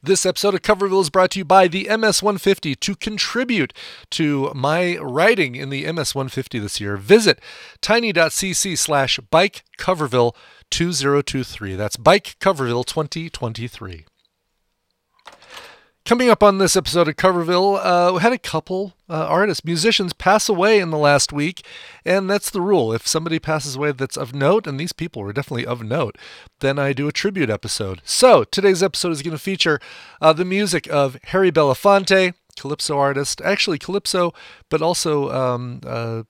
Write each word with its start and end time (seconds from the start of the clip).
This 0.00 0.24
episode 0.24 0.54
of 0.54 0.62
Coverville 0.62 1.00
is 1.00 1.10
brought 1.10 1.32
to 1.32 1.40
you 1.40 1.44
by 1.44 1.66
the 1.66 1.86
MS150. 1.86 2.78
To 2.78 2.94
contribute 2.94 3.72
to 4.10 4.52
my 4.54 4.96
writing 4.98 5.56
in 5.56 5.70
the 5.70 5.86
MS150 5.86 6.62
this 6.62 6.80
year, 6.80 6.96
visit 6.96 7.40
tiny.cc 7.80 8.78
slash 8.78 9.18
bikecoverville2023. 9.18 11.76
That's 11.76 11.96
Bike 11.96 12.36
Coverville 12.38 12.86
2023. 12.86 14.04
Coming 16.08 16.30
up 16.30 16.42
on 16.42 16.56
this 16.56 16.74
episode 16.74 17.06
of 17.06 17.16
Coverville, 17.16 17.84
uh, 17.84 18.14
we 18.14 18.22
had 18.22 18.32
a 18.32 18.38
couple 18.38 18.94
uh, 19.10 19.26
artists, 19.26 19.62
musicians 19.62 20.14
pass 20.14 20.48
away 20.48 20.80
in 20.80 20.88
the 20.88 20.96
last 20.96 21.34
week, 21.34 21.62
and 22.02 22.30
that's 22.30 22.48
the 22.48 22.62
rule. 22.62 22.94
If 22.94 23.06
somebody 23.06 23.38
passes 23.38 23.76
away 23.76 23.92
that's 23.92 24.16
of 24.16 24.34
note, 24.34 24.66
and 24.66 24.80
these 24.80 24.94
people 24.94 25.20
were 25.20 25.34
definitely 25.34 25.66
of 25.66 25.82
note, 25.82 26.16
then 26.60 26.78
I 26.78 26.94
do 26.94 27.08
a 27.08 27.12
tribute 27.12 27.50
episode. 27.50 28.00
So 28.06 28.44
today's 28.44 28.82
episode 28.82 29.12
is 29.12 29.20
going 29.20 29.36
to 29.36 29.42
feature 29.42 29.80
uh, 30.22 30.32
the 30.32 30.46
music 30.46 30.86
of 30.90 31.18
Harry 31.24 31.52
Belafonte, 31.52 32.32
calypso 32.58 32.98
artist, 32.98 33.42
actually 33.42 33.78
calypso, 33.78 34.32
but 34.70 34.80
also 34.80 35.30
um, 35.30 35.82
uh, 35.86 36.22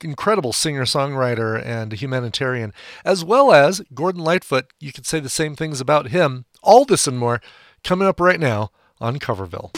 incredible 0.00 0.52
singer 0.52 0.84
songwriter 0.84 1.60
and 1.60 1.92
humanitarian, 1.92 2.72
as 3.04 3.24
well 3.24 3.52
as 3.52 3.82
Gordon 3.92 4.22
Lightfoot. 4.22 4.66
You 4.78 4.92
could 4.92 5.06
say 5.06 5.18
the 5.18 5.28
same 5.28 5.56
things 5.56 5.80
about 5.80 6.10
him. 6.10 6.44
All 6.62 6.84
this 6.84 7.08
and 7.08 7.18
more 7.18 7.40
coming 7.82 8.08
up 8.08 8.20
right 8.20 8.40
now 8.40 8.70
on 9.00 9.18
Coverville. 9.18 9.72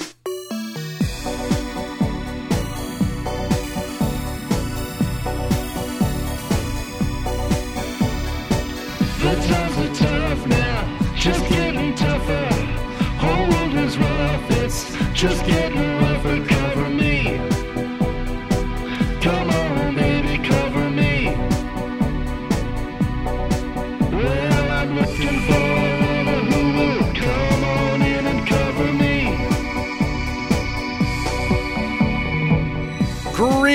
The 9.20 9.34
times 9.34 9.76
are 9.78 9.94
tough 9.94 10.46
now, 10.46 10.98
just 11.16 11.48
getting 11.48 11.94
tougher. 11.94 12.48
Whole 13.18 13.48
world 13.50 13.74
is 13.74 13.98
rough, 13.98 14.50
it's 14.62 14.96
just 15.12 15.44
getting 15.44 15.87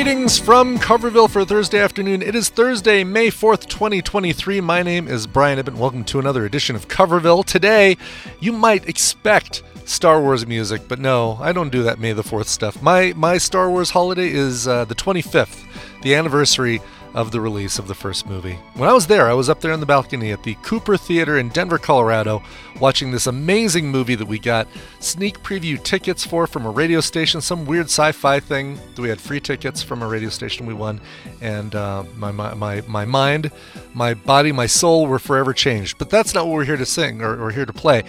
Greetings 0.04 0.38
from 0.38 0.80
Coverville 0.80 1.30
for 1.30 1.46
Thursday 1.46 1.80
afternoon. 1.80 2.22
It 2.22 2.36
is 2.36 2.50
Thursday, 2.50 3.06
May 3.06 3.30
4th, 3.30 3.68
2023. 3.68 4.60
My 4.60 4.84
name 4.84 5.08
is 5.08 5.26
Brian 5.28 5.58
Ibbott. 5.58 5.76
Welcome 5.76 6.04
to 6.04 6.20
another 6.20 6.44
edition 6.44 6.76
of 6.76 6.90
Coverville. 6.90 7.46
Today, 7.46 7.96
you 8.42 8.52
might 8.52 8.90
expect 8.90 9.64
Star 9.86 10.22
Wars 10.22 10.46
music, 10.46 10.90
but 10.90 11.00
no, 11.00 11.38
I 11.40 11.54
don't 11.54 11.70
do 11.70 11.84
that 11.84 12.00
May 12.00 12.12
the 12.12 12.22
4th 12.22 12.48
stuff. 12.48 12.82
My 12.82 13.14
my 13.16 13.38
Star 13.38 13.70
Wars 13.70 13.92
holiday 13.92 14.30
is 14.30 14.68
uh, 14.68 14.84
the 14.84 14.94
25th, 14.94 15.64
the 16.02 16.16
anniversary 16.16 16.82
of 17.14 17.32
the 17.32 17.40
release 17.42 17.78
of 17.78 17.88
the 17.88 17.94
first 17.94 18.28
movie. 18.28 18.58
When 18.76 18.90
I 18.90 18.94
was 18.94 19.08
there, 19.08 19.30
I 19.30 19.34
was 19.34 19.50
up 19.50 19.62
there 19.62 19.72
in 19.72 19.80
the 19.80 19.86
balcony 19.86 20.32
at 20.32 20.44
the 20.44 20.56
Cooper 20.56 20.98
Theater 20.98 21.38
in 21.38 21.50
Denver, 21.50 21.78
Colorado, 21.78 22.42
watching 22.80 23.12
this 23.12 23.28
amazing 23.28 23.90
movie 23.90 24.16
that 24.16 24.28
we 24.28 24.40
got 24.40 24.68
sneak 25.00 25.42
preview 25.44 25.82
tickets 25.82 26.26
for 26.26 26.48
from 26.48 26.66
a 26.66 26.70
radio 26.72 27.02
station, 27.02 27.42
some 27.42 27.66
weird 27.66 27.86
sci-fi 27.86 28.40
thing. 28.40 28.80
that 28.96 29.02
We 29.02 29.10
had 29.10 29.22
free 29.22 29.40
tickets 29.40 29.84
from 29.84 30.02
a 30.02 30.08
radio 30.08 30.30
station 30.30 30.66
we 30.66 30.74
won, 30.74 31.02
and 31.42 31.76
uh, 31.76 32.04
my, 32.16 32.32
my 32.32 32.54
my 32.54 32.82
my 32.88 33.06
mind, 33.06 33.52
my 33.94 34.14
body, 34.14 34.52
my 34.52 34.66
soul 34.66 35.06
were 35.06 35.20
forever 35.20 35.54
changed. 35.54 35.98
But 35.98 36.10
that's 36.10 36.34
not 36.34 36.48
what 36.48 36.54
we're 36.54 36.66
here 36.66 36.78
to 36.78 36.86
sing 36.86 37.22
or, 37.22 37.40
or 37.42 37.52
here 37.52 37.66
to 37.66 37.74
play 37.74 38.04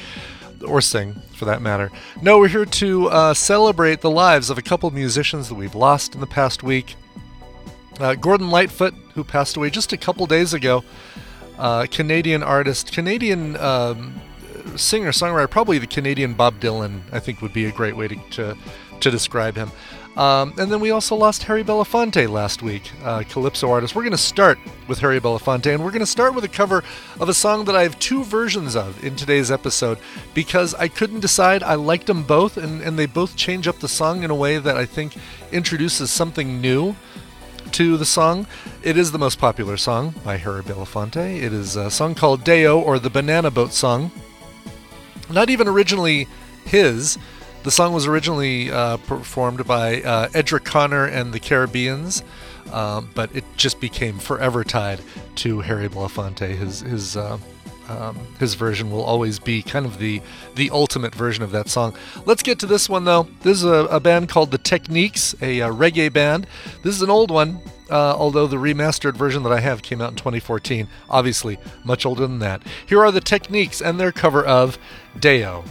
or 0.67 0.81
sing 0.81 1.15
for 1.35 1.45
that 1.45 1.61
matter. 1.61 1.91
No, 2.23 2.39
we're 2.39 2.49
here 2.49 2.65
to 2.65 3.09
uh, 3.09 3.35
celebrate 3.35 4.01
the 4.01 4.11
lives 4.11 4.51
of 4.51 4.57
a 4.59 4.63
couple 4.63 4.87
of 4.87 4.95
musicians 4.95 5.49
that 5.49 5.55
we've 5.57 5.75
lost 5.75 6.15
in 6.15 6.21
the 6.21 6.27
past 6.27 6.63
week. 6.63 6.97
Uh, 8.01 8.15
Gordon 8.15 8.51
Lightfoot, 8.51 8.95
who 9.15 9.25
passed 9.25 9.57
away 9.57 9.71
just 9.71 9.93
a 9.93 9.97
couple 9.97 10.27
days 10.27 10.53
ago, 10.53 10.83
uh, 11.59 11.87
Canadian 11.91 12.43
artist, 12.43 12.93
Canadian 12.93 13.57
um, 13.57 14.21
singer 14.77 15.13
songwriter, 15.13 15.49
probably 15.49 15.79
the 15.79 15.87
Canadian 15.87 16.35
Bob 16.35 16.61
Dylan. 16.61 17.03
I 17.13 17.21
think 17.21 17.41
would 17.41 17.53
be 17.53 17.67
a 17.67 17.73
great 17.73 17.97
way 17.97 18.09
to 18.09 18.17
to, 18.17 18.57
to 19.01 19.11
describe 19.11 19.57
him. 19.57 19.71
Um, 20.17 20.55
and 20.59 20.71
then 20.71 20.79
we 20.79 20.93
also 20.93 21.17
lost 21.17 21.43
Harry 21.45 21.65
Belafonte 21.65 22.29
last 22.29 22.63
week, 22.63 22.93
uh, 23.03 23.25
calypso 23.29 23.69
artist. 23.71 23.97
We're 23.97 24.03
going 24.03 24.13
to 24.13 24.19
start 24.19 24.59
with 24.87 25.01
Harry 25.01 25.19
Belafonte, 25.19 25.75
and 25.75 25.83
we're 25.83 25.91
going 25.91 26.01
to 26.01 26.07
start 26.07 26.35
with 26.37 26.45
a 26.45 26.49
cover 26.49 26.85
of 27.19 27.29
a 27.29 27.35
song 27.35 27.65
that 27.65 27.75
I 27.75 27.83
have 27.83 27.99
two 27.99 28.23
versions 28.23 28.77
of 28.77 29.03
in 29.03 29.17
today's 29.17 29.51
episode 29.51 29.99
because 30.33 30.73
I 30.75 30.87
couldn't 30.87 31.19
decide. 31.19 31.65
I 31.65 31.75
liked 31.75 32.07
them 32.07 32.23
both, 32.23 32.57
and, 32.57 32.81
and 32.81 32.97
they 32.97 33.07
both 33.07 33.35
change 33.35 33.67
up 33.67 33.81
the 33.81 33.89
song 33.89 34.23
in 34.23 34.31
a 34.31 34.37
way 34.37 34.59
that 34.59 34.77
I 34.77 34.87
think 34.87 35.17
introduces 35.51 36.13
something 36.13 36.61
new 36.61 36.95
to 37.75 37.97
the 37.97 38.05
song. 38.05 38.47
It 38.85 38.97
is 38.97 39.11
the 39.11 39.19
most 39.19 39.41
popular 39.41 39.77
song 39.77 40.15
by 40.23 40.37
Harry 40.37 40.63
Belafonte. 40.63 41.43
It 41.43 41.53
is 41.53 41.75
a 41.75 41.91
song 41.91 42.15
called 42.15 42.45
Day 42.45 42.67
O, 42.67 42.81
or 42.81 43.01
the 43.01 43.11
Banana 43.11 43.51
Boat 43.51 43.73
Song. 43.73 44.13
Not 45.29 45.51
even 45.51 45.67
originally 45.67 46.29
his. 46.65 47.19
The 47.65 47.73
song 47.73 47.93
was 47.93 48.07
originally 48.07 48.71
uh, 48.71 48.99
performed 48.99 49.67
by 49.67 50.03
uh, 50.03 50.29
Edric 50.35 50.63
Connor 50.63 51.05
and 51.05 51.33
the 51.33 51.41
Caribbeans, 51.41 52.23
um, 52.71 53.11
but 53.13 53.35
it 53.35 53.43
just 53.57 53.81
became 53.81 54.21
forever 54.21 54.63
tied 54.63 55.01
to 55.37 55.63
Harry 55.63 55.89
Belafonte. 55.89 56.57
His 56.57 56.79
his 56.79 57.17
uh, 57.17 57.39
um, 57.89 58.19
his 58.39 58.55
version 58.55 58.91
will 58.91 59.03
always 59.03 59.39
be 59.39 59.63
kind 59.63 59.87
of 59.87 59.99
the 59.99 60.23
the 60.55 60.71
ultimate 60.71 61.15
version 61.15 61.43
of 61.43 61.51
that 61.53 61.69
song. 61.69 61.95
Let's 62.25 62.43
get 62.43 62.59
to 62.61 62.67
this 62.67 62.89
one 62.89 63.05
though. 63.05 63.29
This 63.43 63.59
is 63.59 63.65
a, 63.65 63.87
a 63.91 64.01
band 64.01 64.29
called 64.29 64.51
the 64.51 64.59
Techniques, 64.59 65.35
a, 65.41 65.61
uh 65.61 65.71
reggae 65.71 66.13
band. 66.13 66.47
This 66.83 66.95
is 66.95 67.03
an 67.03 67.11
old 67.11 67.31
one, 67.31 67.61
uh, 67.91 68.17
although 68.17 68.47
the 68.47 68.57
remastered 68.57 69.17
version 69.17 69.43
that 69.43 69.53
I 69.53 69.61
have 69.61 69.83
came 69.83 70.01
out 70.01 70.11
in 70.11 70.17
2014. 70.17 70.89
Obviously, 71.11 71.59
much 71.85 72.07
older 72.07 72.27
than 72.27 72.39
that. 72.41 72.63
Here 72.87 73.05
are 73.05 73.13
the 73.13 73.21
Techniques 73.21 73.81
and 73.81 74.01
their 74.01 74.13
cover 74.13 74.45
of 74.45 74.79
Deo. 75.19 75.65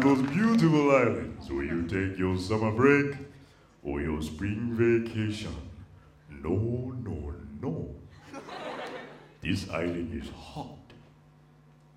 Those 0.00 0.22
beautiful 0.22 0.90
islands 0.90 1.50
where 1.50 1.64
you 1.64 1.82
take 1.86 2.18
your 2.18 2.38
summer 2.38 2.72
break 2.72 3.16
or 3.82 4.00
your 4.00 4.22
spring 4.22 4.72
vacation. 4.72 5.54
No, 6.28 6.94
no, 7.04 7.34
no. 7.60 7.94
This 9.42 9.68
island 9.68 10.22
is 10.22 10.30
hot, 10.30 10.78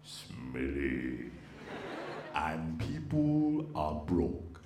smelly, 0.03 1.31
and 2.35 2.79
people 2.79 3.65
are 3.73 3.95
broke. 4.05 4.61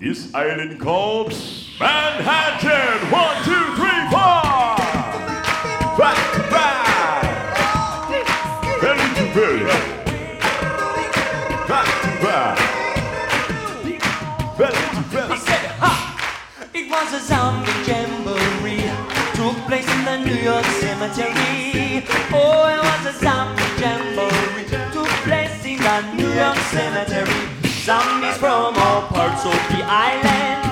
This 0.00 0.34
island 0.34 0.80
called 0.80 1.32
Manhattan. 1.78 3.10
One, 3.12 3.44
two, 3.44 3.76
three, 3.76 4.10
four. 4.10 4.76
Back 5.96 6.32
to 6.34 6.42
back. 6.50 8.10
Belly 8.80 9.08
to 9.14 9.34
belly. 9.34 9.91
Was 16.92 17.12
a 17.14 17.20
zombie 17.20 17.72
jamboree. 17.88 18.84
Took 19.32 19.56
place 19.66 19.88
in 19.96 20.04
the 20.04 20.18
New 20.28 20.40
York 20.50 20.64
cemetery. 20.84 22.04
Oh, 22.30 22.68
it 22.68 22.80
was 22.88 23.04
a 23.12 23.14
zombie 23.18 23.64
jamboree. 23.80 24.68
Took 24.92 25.12
place 25.24 25.64
in 25.64 25.78
the 25.80 25.98
New 26.18 26.32
York 26.42 26.60
cemetery. 26.76 27.42
Zombies 27.88 28.36
from 28.36 28.76
all 28.76 29.02
parts 29.08 29.44
of 29.46 29.60
the 29.72 29.82
island. 29.88 30.68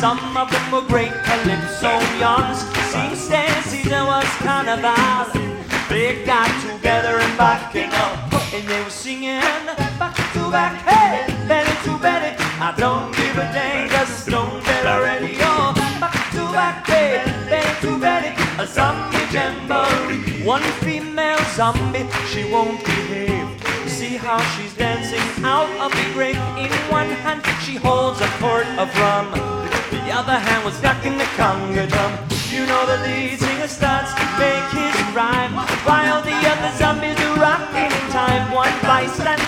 Some 0.00 0.20
of 0.36 0.50
them 0.50 0.66
were 0.72 0.86
great 0.88 1.12
calypsonians. 1.28 2.58
Since 2.92 3.28
then, 3.28 3.62
season 3.62 4.06
was 4.06 4.28
carnival. 4.40 5.28
They 5.90 6.24
got 6.24 6.48
together 6.64 7.14
and 7.20 7.34
backing 7.36 7.92
up. 7.92 8.32
And 8.54 8.66
they 8.66 8.80
were 8.82 8.90
singing 8.90 9.40
back 10.00 10.16
to 10.32 10.50
back. 10.50 10.74
Hey, 10.88 11.26
belly 11.46 11.76
to 11.84 11.98
belly. 12.00 12.32
I 12.60 12.74
don't 12.76 13.14
give 13.14 13.36
a 13.38 13.46
dang, 13.52 13.88
cause 13.88 14.26
don't 14.26 14.64
bet 14.64 14.86
already. 14.86 15.36
Oh, 15.40 15.57
back 16.58 16.84
to 16.86 16.90
back. 16.90 17.26
Hey, 17.52 17.68
to 17.82 17.90
belly. 18.02 18.32
A 18.62 18.66
zombie 18.66 19.26
jamboree. 19.34 20.42
One 20.44 20.66
female 20.82 21.42
zombie, 21.58 22.06
she 22.30 22.42
won't 22.52 22.80
behave. 22.84 23.48
See 23.86 24.16
how 24.16 24.40
she's 24.52 24.74
dancing 24.74 25.26
out 25.44 25.70
of 25.84 25.90
the 25.98 26.06
grave. 26.14 26.40
In 26.62 26.72
one 26.90 27.12
hand, 27.24 27.42
she 27.64 27.74
holds 27.76 28.20
a 28.20 28.30
quart 28.38 28.66
of 28.82 28.88
rum. 29.02 29.26
The 30.06 30.12
other 30.20 30.38
hand 30.46 30.64
was 30.64 30.76
knocking 30.82 31.16
the 31.22 31.28
conga 31.38 31.84
drum. 31.92 32.12
You 32.54 32.66
know 32.70 32.82
the 32.90 32.98
lead 33.06 33.38
singer 33.38 33.68
starts 33.68 34.10
to 34.18 34.26
make 34.42 34.68
his 34.80 34.96
rhyme 35.14 35.54
while 35.86 36.20
the 36.28 36.38
other 36.52 36.72
zombies 36.80 37.16
do 37.22 37.28
rocking 37.46 37.92
in 37.98 38.06
time. 38.10 38.44
One 38.50 38.74
bystander, 38.82 39.47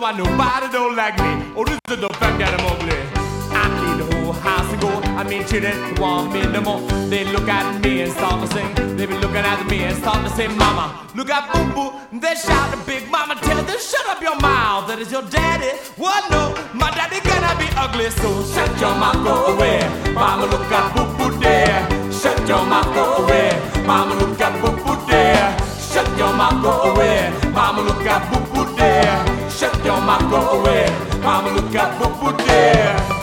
why 0.00 0.12
nobody 0.12 0.66
don't 0.72 0.96
like 0.96 1.16
me. 1.20 1.52
Or 1.54 1.68
is 1.68 1.76
it 1.76 2.00
the 2.00 2.08
fact 2.16 2.38
that 2.40 2.56
I'm 2.56 2.64
ugly? 2.72 2.96
I 3.52 3.68
leave 3.80 3.98
the 4.00 4.16
whole 4.16 4.32
house 4.32 4.70
to 4.72 4.76
go. 4.80 4.88
I 5.20 5.24
mean, 5.24 5.44
children 5.46 5.76
want 5.96 6.32
me 6.32 6.40
no 6.40 6.60
more. 6.62 6.80
They 7.12 7.24
look 7.24 7.48
at 7.48 7.84
me 7.84 8.00
and 8.00 8.12
start 8.12 8.40
to 8.40 8.48
sing. 8.54 8.96
They 8.96 9.04
be 9.04 9.14
looking 9.14 9.44
at 9.44 9.60
me 9.68 9.84
and 9.84 9.96
start 9.98 10.24
to 10.24 10.30
say, 10.34 10.48
Mama, 10.48 11.06
look 11.14 11.28
at 11.28 11.52
Boo 11.52 11.68
Boo. 11.74 12.18
They 12.18 12.34
shout, 12.34 12.72
big 12.86 13.10
mama 13.10 13.34
tell 13.42 13.62
them, 13.62 13.78
shut 13.78 14.06
up 14.08 14.22
your 14.22 14.40
mouth. 14.40 14.88
That 14.88 14.98
is 15.00 15.12
your 15.12 15.22
daddy. 15.22 15.76
What 16.00 16.24
no, 16.30 16.56
my 16.72 16.90
daddy 16.96 17.20
gonna 17.20 17.52
be 17.60 17.68
ugly, 17.76 18.08
so 18.08 18.28
shut 18.56 18.72
your 18.80 18.96
mouth, 18.96 19.20
go 19.20 19.52
away. 19.52 19.84
Mama, 20.14 20.46
look 20.46 20.72
at 20.72 20.96
Boo 20.96 21.04
Boo 21.18 21.38
there. 21.40 21.84
Shut 22.10 22.40
your 22.48 22.64
mouth, 22.64 22.88
go 22.96 23.24
away. 23.24 23.52
Mama, 23.84 24.14
look 24.16 24.40
at 24.40 24.56
Boo 24.64 24.72
Boo 24.80 24.96
there. 25.06 25.58
Shut 25.92 26.08
your 26.16 26.32
mouth, 26.32 26.62
go 26.62 26.72
away. 26.88 27.28
Mama, 27.52 27.82
look 27.82 28.06
at 28.06 28.24
Boo 28.32 28.40
Boo 28.54 28.76
there. 28.76 29.39
Shut 29.60 29.84
your 29.84 30.00
mouth, 30.00 30.30
go 30.30 30.58
away. 30.58 30.86
Mama, 31.22 31.50
look 31.50 31.74
at 31.74 31.98
Boo 31.98 32.08
Boo 32.18 32.34
there. 32.46 33.19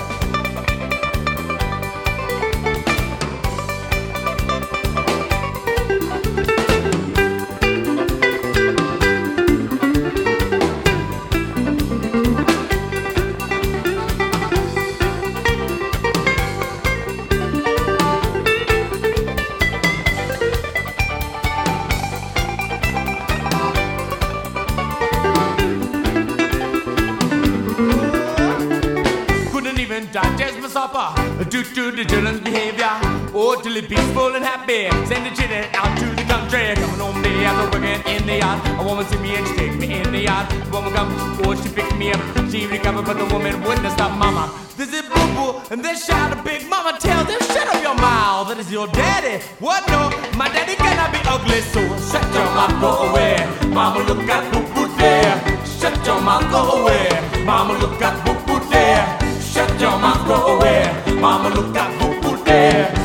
Happy. 34.68 35.08
Send 35.08 35.26
the 35.26 35.36
children 35.36 35.66
out 35.74 35.98
to 35.98 36.06
the 36.16 36.24
country. 36.24 36.76
Coming 36.76 37.00
home 37.00 37.22
day 37.22 37.46
after 37.46 37.66
working 37.72 38.02
in 38.06 38.26
the 38.26 38.38
yard. 38.38 38.60
A 38.80 38.84
woman 38.84 39.06
see 39.06 39.18
me 39.18 39.36
and 39.36 39.48
she 39.48 39.56
take 39.56 39.76
me 39.80 40.02
in 40.02 40.12
the 40.12 40.22
yard. 40.24 40.50
The 40.50 40.72
woman 40.72 40.94
come, 40.94 41.10
oh, 41.44 41.56
she 41.56 41.70
pick 41.70 41.96
me 41.98 42.12
up. 42.12 42.22
She 42.52 42.68
recovered, 42.68 43.06
but 43.06 43.18
the 43.18 43.26
woman 43.34 43.62
wouldn't 43.64 43.92
stop 43.94 44.18
mama. 44.18 44.52
This 44.78 44.94
is 44.94 45.02
boo 45.10 45.28
boo, 45.36 45.62
and 45.72 45.84
this 45.84 46.06
shout 46.06 46.32
a 46.32 46.44
big 46.44 46.70
mama 46.70 46.98
tell 47.00 47.26
them, 47.26 47.40
shut 47.50 47.68
up 47.68 47.82
your 47.82 47.96
mouth. 47.96 48.48
That 48.50 48.60
is 48.60 48.72
your 48.72 48.88
daddy. 48.88 49.44
What 49.60 49.82
no? 49.90 50.14
My 50.38 50.50
daddy 50.50 50.76
cannot 50.76 51.12
be 51.12 51.20
ugly, 51.26 51.62
so 51.74 51.82
shut 52.12 52.26
your 52.34 52.46
mouth, 52.54 52.78
go 52.80 53.10
away. 53.10 53.42
Mama, 53.74 54.06
look 54.06 54.30
at 54.30 54.44
boo 54.54 54.62
boo 54.76 54.88
there. 54.98 55.34
Shut 55.66 55.98
your 56.06 56.22
mouth, 56.22 56.46
go 56.52 56.62
away. 56.78 57.10
Mama, 57.44 57.74
look 57.80 58.02
at 58.02 58.16
boo 58.24 58.38
boo 58.46 58.60
there. 58.70 59.18
Shut 59.42 59.70
your 59.82 59.98
mouth, 59.98 60.28
go 60.28 60.58
away. 60.58 60.86
Mama, 61.20 61.50
look 61.50 61.76
at 61.76 61.90
boo 62.00 62.22
boo 62.22 62.44
there. 62.44 62.97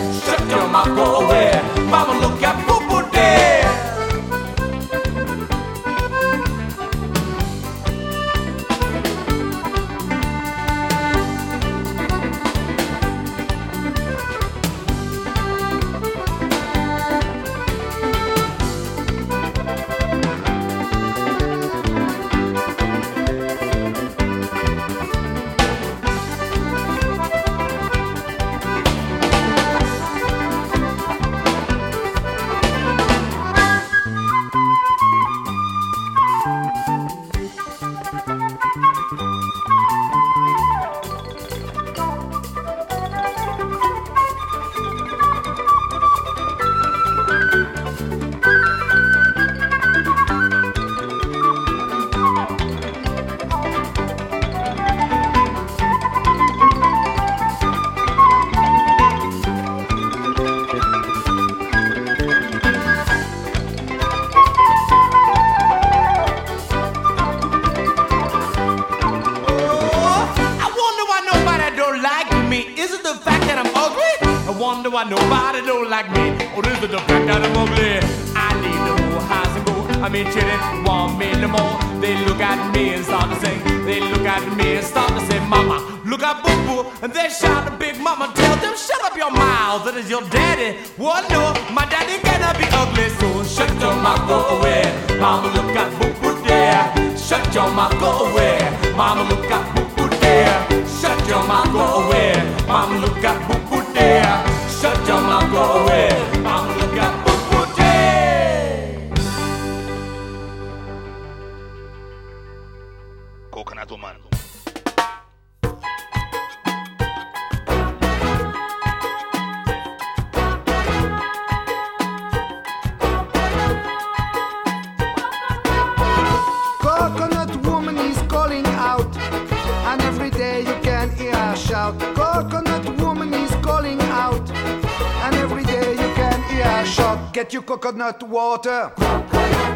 Get 137.42 137.54
you 137.54 137.62
coconut 137.62 138.22
water, 138.22 138.92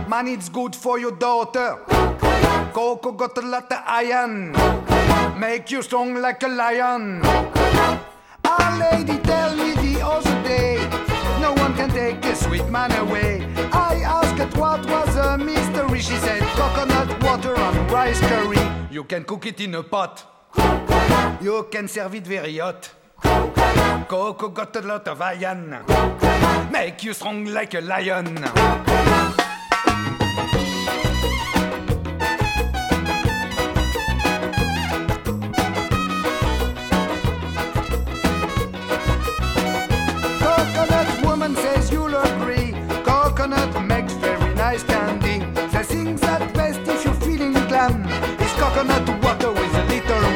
man, 0.06 0.28
it's 0.28 0.48
good 0.48 0.76
for 0.76 1.00
your 1.00 1.10
daughter. 1.10 1.76
Coco 2.72 3.10
got 3.10 3.36
a 3.38 3.40
lot 3.40 3.72
of 3.72 3.82
iron, 3.84 4.52
make 5.36 5.72
you 5.72 5.82
strong 5.82 6.14
like 6.14 6.44
a 6.44 6.46
lion. 6.46 7.22
Our 8.44 8.78
lady 8.78 9.18
tell 9.18 9.56
me 9.56 9.74
the 9.74 10.00
other 10.00 10.42
day, 10.44 10.76
no 11.40 11.54
one 11.54 11.74
can 11.74 11.90
take 11.90 12.24
a 12.24 12.36
sweet 12.36 12.68
man 12.68 12.92
away. 12.92 13.52
I 13.72 14.00
asked 14.04 14.56
what 14.56 14.86
was 14.86 15.16
a 15.16 15.36
mystery. 15.36 15.98
She 15.98 16.14
said 16.18 16.42
coconut 16.54 17.20
water 17.24 17.56
and 17.56 17.90
rice 17.90 18.20
curry. 18.20 18.62
You 18.92 19.02
can 19.02 19.24
cook 19.24 19.44
it 19.44 19.60
in 19.60 19.74
a 19.74 19.82
pot. 19.82 20.24
You 21.42 21.66
can 21.72 21.88
serve 21.88 22.14
it 22.14 22.28
very 22.28 22.58
hot. 22.58 22.92
Coco 24.06 24.50
got 24.50 24.76
a 24.76 24.82
lot 24.82 25.08
of 25.08 25.20
iron, 25.20 25.82
make 26.78 27.02
you 27.02 27.14
strong 27.14 27.46
like 27.46 27.72
a 27.72 27.80
lion. 27.80 28.85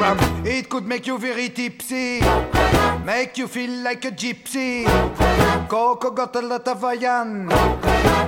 It 0.02 0.70
could 0.70 0.86
make 0.86 1.06
you 1.06 1.18
very 1.18 1.50
tipsy, 1.50 2.20
make 3.04 3.36
you 3.36 3.46
feel 3.46 3.70
like 3.82 4.06
a 4.06 4.10
gypsy. 4.10 4.86
Coco 5.68 6.10
got 6.10 6.34
a 6.36 6.40
lot 6.40 6.66
of 6.68 6.82
iron, 6.82 7.46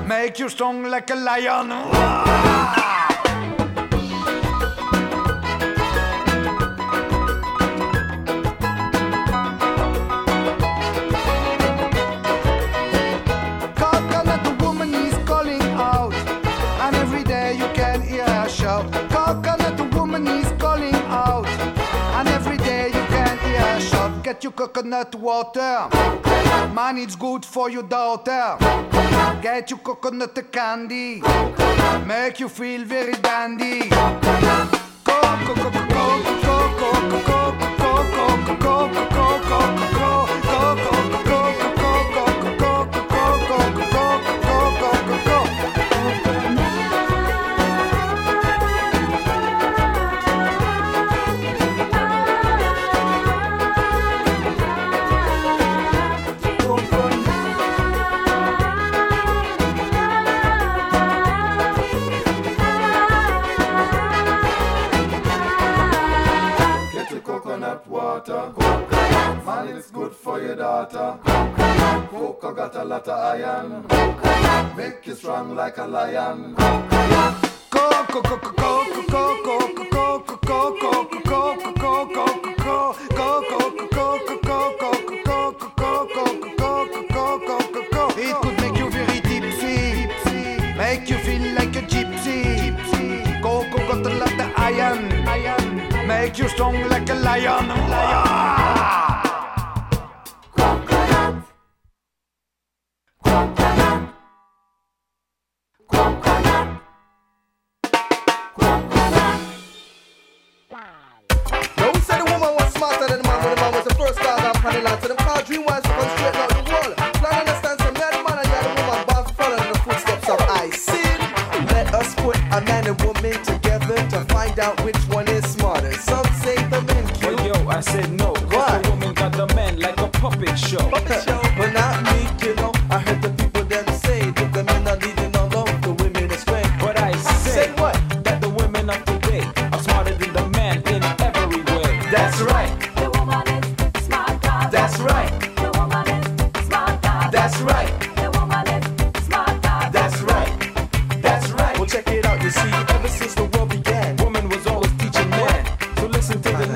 make 0.07 0.39
you 0.39 0.51
strong 0.51 0.85
like 0.85 1.09
a 1.11 1.15
lion. 1.15 2.92
Coconut 24.53 25.15
water, 25.15 25.89
man, 26.73 26.99
it's 26.99 27.17
good 27.17 27.45
for 27.45 27.71
your 27.71 27.83
daughter. 27.83 28.57
Get 29.41 29.71
you 29.71 29.79
coconut 29.79 30.53
candy, 30.53 31.23
make 32.07 32.41
you 32.41 32.49
feel 32.49 32.85
very 32.85 33.15
dandy. 33.15 33.89
Coco, 35.05 35.55
coco, 35.55 35.71
coco, 35.71 36.42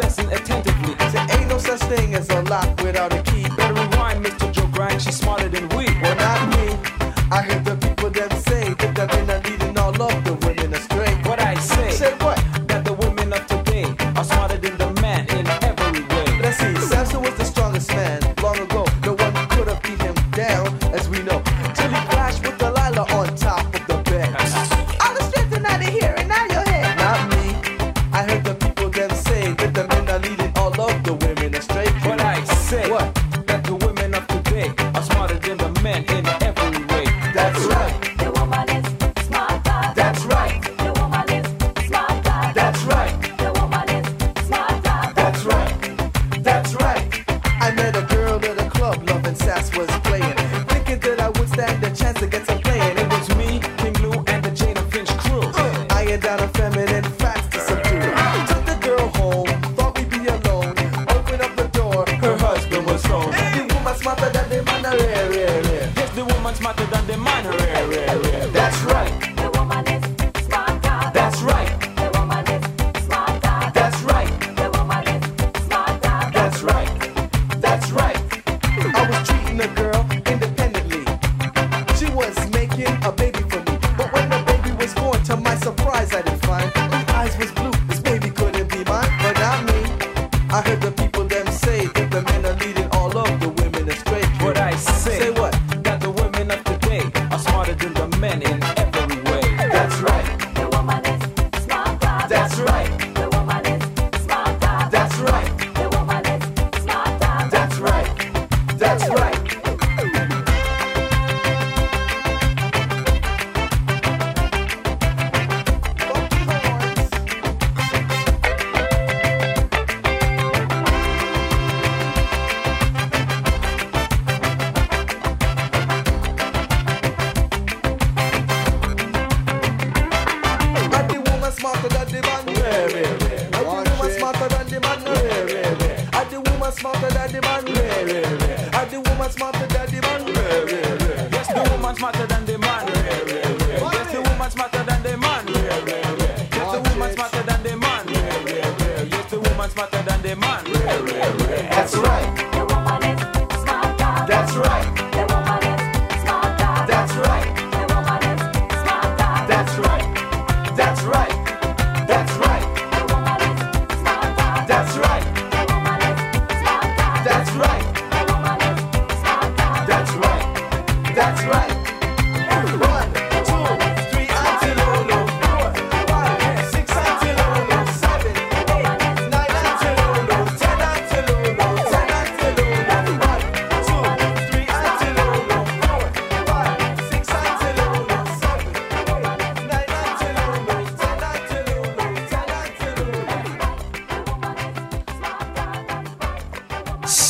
listen 0.06 0.32
attentively. 0.32 0.94
There 1.12 1.26
ain't 1.30 1.48
no 1.48 1.58
such 1.58 1.80
thing 1.90 2.14
as 2.14 2.28
a 2.30 2.40
lock 2.42 2.80
without 2.80 3.12
a 3.12 3.25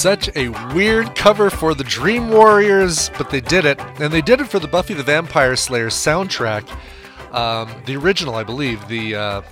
such 0.06 0.30
a 0.36 0.50
weird 0.72 1.16
cover 1.16 1.50
for 1.50 1.74
the 1.74 1.82
Dream 1.82 2.28
Warriors, 2.28 3.10
but 3.18 3.28
they 3.28 3.40
did 3.40 3.64
it, 3.64 3.80
and 4.00 4.12
they 4.12 4.22
did 4.22 4.40
it 4.40 4.46
for 4.46 4.60
the 4.60 4.68
Buffy 4.68 4.94
the 4.94 5.02
Vampire 5.02 5.56
Slayer 5.56 5.88
soundtrack, 5.88 6.62
um, 7.34 7.68
the 7.86 7.96
original, 7.96 8.36
I 8.36 8.44
believe, 8.44 8.86
the 8.86 9.16
uh, 9.16 9.42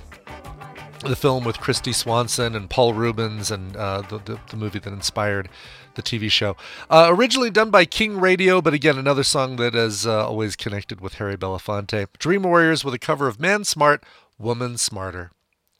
the 1.01 1.17
film 1.17 1.43
with 1.43 1.57
Kristy 1.57 1.93
Swanson 1.93 2.55
and 2.55 2.69
Paul 2.69 2.93
Reubens, 2.93 3.51
and 3.51 3.75
uh, 3.75 4.03
the, 4.03 4.19
the, 4.19 4.39
the 4.49 4.55
movie 4.55 4.79
that 4.79 4.93
inspired 4.93 5.49
the 5.95 6.01
TV 6.01 6.31
show. 6.31 6.55
Uh, 6.89 7.07
originally 7.09 7.51
done 7.51 7.69
by 7.69 7.83
King 7.83 8.17
Radio, 8.17 8.61
but 8.61 8.73
again, 8.73 8.97
another 8.97 9.23
song 9.23 9.57
that 9.57 9.75
is 9.75 10.07
uh, 10.07 10.25
always 10.25 10.55
connected 10.55 11.01
with 11.01 11.15
Harry 11.15 11.35
Belafonte. 11.35 12.07
Dream 12.17 12.43
Warriors 12.43 12.85
with 12.85 12.93
a 12.93 12.99
cover 12.99 13.27
of 13.27 13.41
Man 13.41 13.65
Smart, 13.65 14.05
Woman 14.39 14.77
Smarter. 14.77 15.31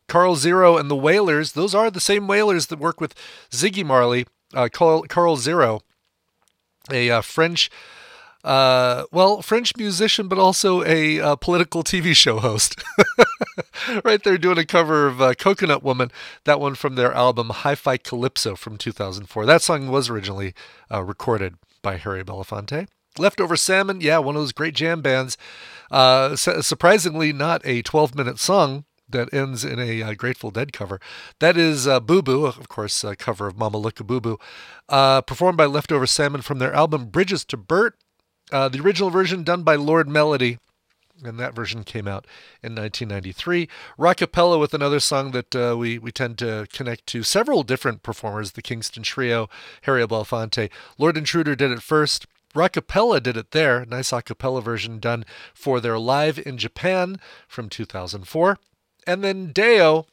Karl 0.10 0.36
Zero 0.36 0.76
and 0.76 0.92
the 0.92 0.98
Wailers; 0.98 1.54
those 1.54 1.74
are 1.74 1.90
the 1.90 2.02
same 2.02 2.28
Wailers 2.28 2.66
that 2.66 2.78
work 2.78 3.00
with 3.00 3.16
Ziggy 3.52 3.86
Marley 3.86 4.26
uh, 4.56 4.70
Karl, 4.72 5.04
Karl 5.04 5.38
Zero, 5.38 5.82
a 6.91 7.10
uh, 7.10 7.22
French 7.22 7.70
uh, 8.46 9.06
well, 9.12 9.41
French 9.41 9.76
musician, 9.76 10.28
but 10.28 10.38
also 10.38 10.84
a 10.84 11.20
uh, 11.20 11.36
political 11.36 11.84
TV 11.84 12.15
show 12.15 12.38
host. 12.38 12.82
right 14.06 14.24
there 14.24 14.38
doing 14.38 14.60
a 14.60 14.65
cover 14.65 15.08
of 15.08 15.20
uh, 15.20 15.34
Coconut 15.34 15.82
Woman, 15.82 16.12
that 16.44 16.60
one 16.60 16.76
from 16.76 16.94
their 16.94 17.12
album 17.12 17.50
Hi 17.50 17.74
Fi 17.74 17.98
Calypso 17.98 18.56
from 18.56 18.78
2004. 18.78 19.48
That 19.48 19.63
song 19.63 19.88
was 19.89 20.12
originally 20.12 20.54
uh, 20.94 21.04
recorded 21.04 21.56
by 21.82 21.98
Harry 21.98 22.24
Belafonte. 22.24 22.88
Leftover 23.18 23.56
Salmon, 23.56 24.00
yeah, 24.00 24.20
one 24.20 24.36
of 24.36 24.44
those 24.44 24.52
great 24.52 24.76
jam 24.76 25.02
bands. 25.02 25.38
Uh, 25.89 26.36
surprisingly, 26.36 27.34
not 27.34 27.62
a 27.65 27.82
12 27.82 28.13
minute 28.13 28.38
song 28.38 28.86
that 29.15 29.34
ends 29.34 29.63
in 29.63 29.80
a 29.80 30.04
uh, 30.04 30.13
Grateful 30.13 30.51
Dead 30.51 30.73
cover. 30.73 30.99
That 31.39 31.58
is 31.58 31.88
uh, 31.88 31.99
Boo 31.99 32.21
Boo, 32.21 32.45
of 32.45 32.67
course, 32.67 33.04
a 33.04 33.15
cover 33.15 33.47
of 33.47 33.58
Mama 33.58 33.78
Look 33.78 33.99
a 33.99 34.04
Boo 34.04 34.21
Boo, 34.21 34.38
uh, 34.89 35.21
performed 35.21 35.58
by 35.58 35.65
Leftover 35.65 36.06
Salmon 36.06 36.41
from 36.41 36.60
their 36.60 36.73
album 36.73 37.06
Bridges 37.06 37.45
to 37.45 37.58
Bert. 37.58 37.95
Uh, 38.51 38.69
the 38.69 38.80
original 38.80 39.10
version 39.10 39.43
done 39.43 39.63
by 39.63 39.75
Lord 39.75 40.08
Melody, 40.08 40.60
and 41.23 41.39
that 41.39 41.56
version 41.56 41.84
came 41.84 42.08
out 42.08 42.28
in 42.62 42.75
1993. 42.75 43.67
Rockapella 43.97 44.60
with 44.60 44.73
another 44.73 44.99
song 44.99 45.32
that 45.32 45.56
uh, 45.56 45.75
we 45.78 45.97
we 45.97 46.12
tend 46.12 46.38
to 46.39 46.67
connect 46.71 47.08
to 47.08 47.23
several 47.23 47.63
different 47.63 48.04
performers: 48.04 48.51
the 48.51 48.62
Kingston 48.62 49.01
Trio, 49.01 49.49
Harry 49.84 50.06
Belafonte. 50.06 50.69
Lord 50.99 51.17
Intruder 51.17 51.56
did 51.56 51.71
it 51.71 51.82
first. 51.82 52.28
Rockapella 52.54 53.21
did 53.21 53.36
it 53.36 53.51
there. 53.51 53.86
Nice 53.86 54.13
a 54.13 54.21
cappella 54.21 54.62
version 54.62 54.99
done 54.99 55.25
for 55.54 55.80
their 55.80 55.99
Live 55.99 56.39
in 56.45 56.58
Japan 56.58 57.19
from 57.47 57.67
2004. 57.67 58.58
And 59.08 59.24
then 59.24 59.52
Day 59.52 59.82
O, 59.82 60.06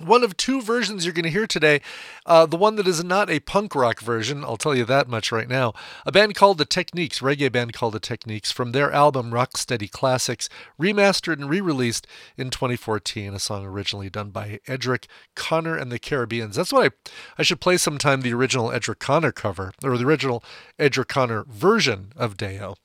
one 0.00 0.22
of 0.22 0.36
two 0.36 0.60
versions 0.62 1.04
you're 1.04 1.14
going 1.14 1.24
to 1.24 1.30
hear 1.30 1.46
today. 1.46 1.80
Uh, 2.26 2.46
the 2.46 2.56
one 2.56 2.76
that 2.76 2.86
is 2.86 3.02
not 3.02 3.30
a 3.30 3.40
punk 3.40 3.74
rock 3.74 4.00
version, 4.00 4.44
I'll 4.44 4.56
tell 4.56 4.74
you 4.74 4.84
that 4.84 5.08
much 5.08 5.32
right 5.32 5.48
now. 5.48 5.72
A 6.06 6.12
band 6.12 6.34
called 6.34 6.58
The 6.58 6.64
Techniques, 6.64 7.20
reggae 7.20 7.50
band 7.50 7.72
called 7.72 7.94
The 7.94 8.00
Techniques, 8.00 8.52
from 8.52 8.72
their 8.72 8.92
album 8.92 9.30
Rocksteady 9.30 9.90
Classics, 9.90 10.48
remastered 10.80 11.34
and 11.34 11.50
re 11.50 11.60
released 11.60 12.06
in 12.36 12.50
2014. 12.50 13.34
A 13.34 13.38
song 13.38 13.64
originally 13.64 14.10
done 14.10 14.30
by 14.30 14.60
Edric 14.66 15.06
Connor 15.34 15.76
and 15.76 15.90
the 15.90 15.98
Caribbeans. 15.98 16.56
That's 16.56 16.72
why 16.72 16.86
I, 16.86 16.90
I 17.38 17.42
should 17.42 17.60
play 17.60 17.76
sometime 17.76 18.20
the 18.20 18.34
original 18.34 18.70
Edric 18.72 18.98
Connor 18.98 19.32
cover, 19.32 19.72
or 19.82 19.98
the 19.98 20.06
original 20.06 20.44
Edric 20.78 21.08
Connor 21.08 21.44
version 21.48 22.12
of 22.16 22.36
Day 22.36 22.60
O. 22.60 22.76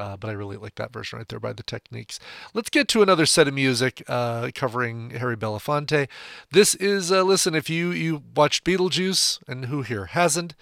Uh, 0.00 0.16
but 0.16 0.30
I 0.30 0.32
really 0.32 0.56
like 0.56 0.76
that 0.76 0.94
version 0.94 1.18
right 1.18 1.28
there 1.28 1.38
by 1.38 1.52
the 1.52 1.62
Techniques. 1.62 2.18
Let's 2.54 2.70
get 2.70 2.88
to 2.88 3.02
another 3.02 3.26
set 3.26 3.46
of 3.46 3.52
music 3.52 4.02
uh, 4.08 4.50
covering 4.54 5.10
Harry 5.10 5.36
Belafonte. 5.36 6.08
This 6.50 6.74
is 6.76 7.12
uh, 7.12 7.22
listen 7.22 7.54
if 7.54 7.68
you 7.68 7.90
you 7.90 8.22
watched 8.34 8.64
Beetlejuice 8.64 9.40
and 9.46 9.66
who 9.66 9.82
here 9.82 10.06
hasn't. 10.06 10.54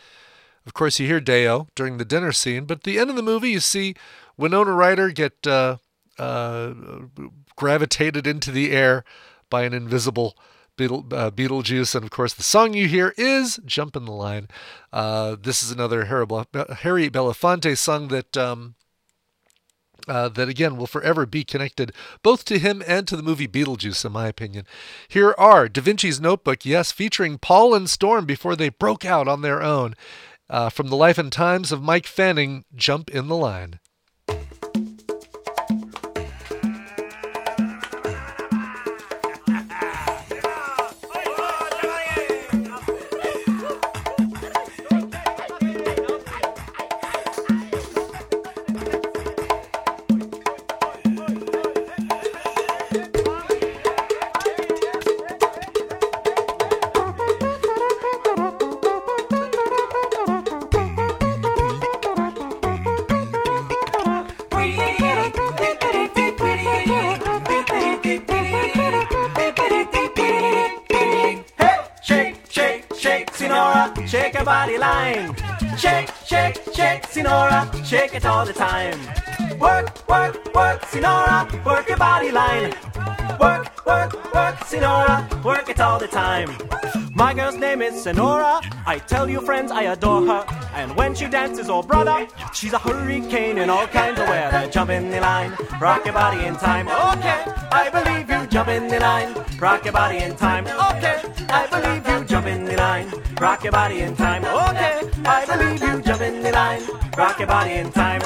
Of 0.66 0.74
course, 0.74 0.98
you 0.98 1.07
hear 1.07 1.20
Day 1.20 1.46
O 1.48 1.68
during 1.77 1.98
the 1.98 2.05
dinner 2.05 2.33
scene, 2.33 2.64
but 2.64 2.79
at 2.79 2.83
the 2.83 2.98
end 2.98 3.11
of 3.11 3.16
the 3.16 3.22
movie, 3.22 3.51
you 3.51 3.61
see 3.61 3.94
Winona 4.37 4.72
Ryder 4.72 5.11
get 5.11 5.46
uh, 5.46 5.77
uh, 6.18 6.74
gravitated 7.55 8.27
into 8.27 8.51
the 8.51 8.72
air 8.72 9.05
by 9.48 9.62
an 9.62 9.72
invisible 9.72 10.37
Beetle, 10.77 11.07
uh, 11.12 11.31
Beetlejuice, 11.31 11.94
and 11.94 12.05
of 12.05 12.11
course, 12.11 12.35
the 12.35 12.42
song 12.42 12.74
you 12.74 12.88
hear 12.88 13.14
is 13.16 13.61
"Jump 13.64 13.94
in 13.94 14.05
the 14.05 14.12
Line." 14.12 14.48
Uh, 14.92 15.37
this 15.40 15.62
is 15.62 15.70
another 15.70 16.07
Harry, 16.07 16.27
Belafonte 17.09 17.79
song 17.79 18.09
that. 18.09 18.37
Um, 18.37 18.74
uh, 20.09 20.29
that 20.31 20.49
again 20.49 20.77
will 20.77 20.87
forever 20.87 21.27
be 21.27 21.44
connected 21.44 21.92
both 22.23 22.44
to 22.47 22.59
him 22.59 22.83
and 22.87 23.07
to 23.09 23.16
the 23.16 23.23
movie 23.23 23.49
Beetlejuice, 23.49 24.05
in 24.05 24.12
my 24.12 24.27
opinion. 24.27 24.66
Here 25.09 25.35
are 25.38 25.68
Da 25.68 25.81
Vinci's 25.81 26.21
Notebook, 26.21 26.64
yes, 26.64 26.92
featuring 26.92 27.38
Paul 27.38 27.75
and 27.75 27.88
Storm 27.88 28.25
before 28.25 28.57
they 28.57 28.68
broke 28.68 29.05
out 29.05 29.29
on 29.29 29.42
their 29.42 29.62
own. 29.62 29.94
Uh, 30.51 30.71
from 30.71 30.88
the 30.88 30.97
life 30.97 31.18
and 31.18 31.31
times 31.31 31.73
of 31.73 31.83
Mike 31.83 32.07
Fanning, 32.07 32.64
Jump 32.75 33.11
in 33.11 33.29
the 33.29 33.37
Line. 33.37 33.81
Shake 77.88 78.14
it 78.14 78.27
all 78.27 78.44
the 78.44 78.53
time. 78.53 79.01
Work, 79.59 80.07
work, 80.07 80.55
work, 80.55 80.85
Senora, 80.85 81.48
work 81.64 81.88
your 81.88 81.96
body 81.96 82.31
line. 82.31 82.74
Work, 83.40 83.67
work, 84.38 84.70
work, 84.70 85.44
work 85.44 85.68
it 85.68 85.81
all 85.81 85.98
the 85.98 86.07
time. 86.07 86.51
My 87.14 87.35
girl's 87.35 87.57
name 87.57 87.83
is 87.83 88.03
Sonora. 88.03 88.61
I 88.87 88.98
tell 88.98 89.29
you, 89.29 89.40
friends, 89.40 89.72
I 89.72 89.83
adore 89.94 90.24
her. 90.27 90.44
And 90.74 90.94
when 90.96 91.14
she 91.14 91.27
dances, 91.27 91.68
oh 91.68 91.83
brother, 91.83 92.29
she's 92.55 92.72
a 92.72 92.79
hurricane 92.79 93.59
in 93.59 93.68
all 93.68 93.88
kinds 93.88 94.20
of 94.20 94.29
weather. 94.29 94.70
Jump 94.70 94.90
in 94.90 95.11
the 95.11 95.20
line, 95.20 95.51
rock 95.81 96.05
your 96.05 96.14
body 96.14 96.44
in 96.44 96.55
time. 96.55 96.87
Okay, 96.87 97.40
I 97.72 97.90
believe 97.90 98.31
you. 98.31 98.46
Jump 98.46 98.68
in 98.68 98.87
the 98.87 99.01
line, 99.01 99.35
rock 99.59 99.85
your 99.85 99.92
body 99.92 100.18
in 100.18 100.37
time. 100.37 100.66
Okay, 100.66 101.16
I 101.48 101.66
believe 101.72 102.07
you. 102.09 102.24
Jump 102.24 102.46
in 102.46 102.64
the 102.64 102.77
line, 102.77 103.09
rock 103.40 103.64
your 103.64 103.72
body 103.72 104.01
in 104.01 104.14
time. 104.14 104.44
Okay, 104.44 105.11
I 105.24 105.40
believe 105.51 105.83
you. 105.83 106.03
Jump 106.03 106.20
in 106.20 106.42
the 106.42 106.53
line, 106.53 106.83
rock 107.16 107.38
your 107.40 107.48
body 107.48 107.72
in 107.72 107.90
time. 107.90 108.20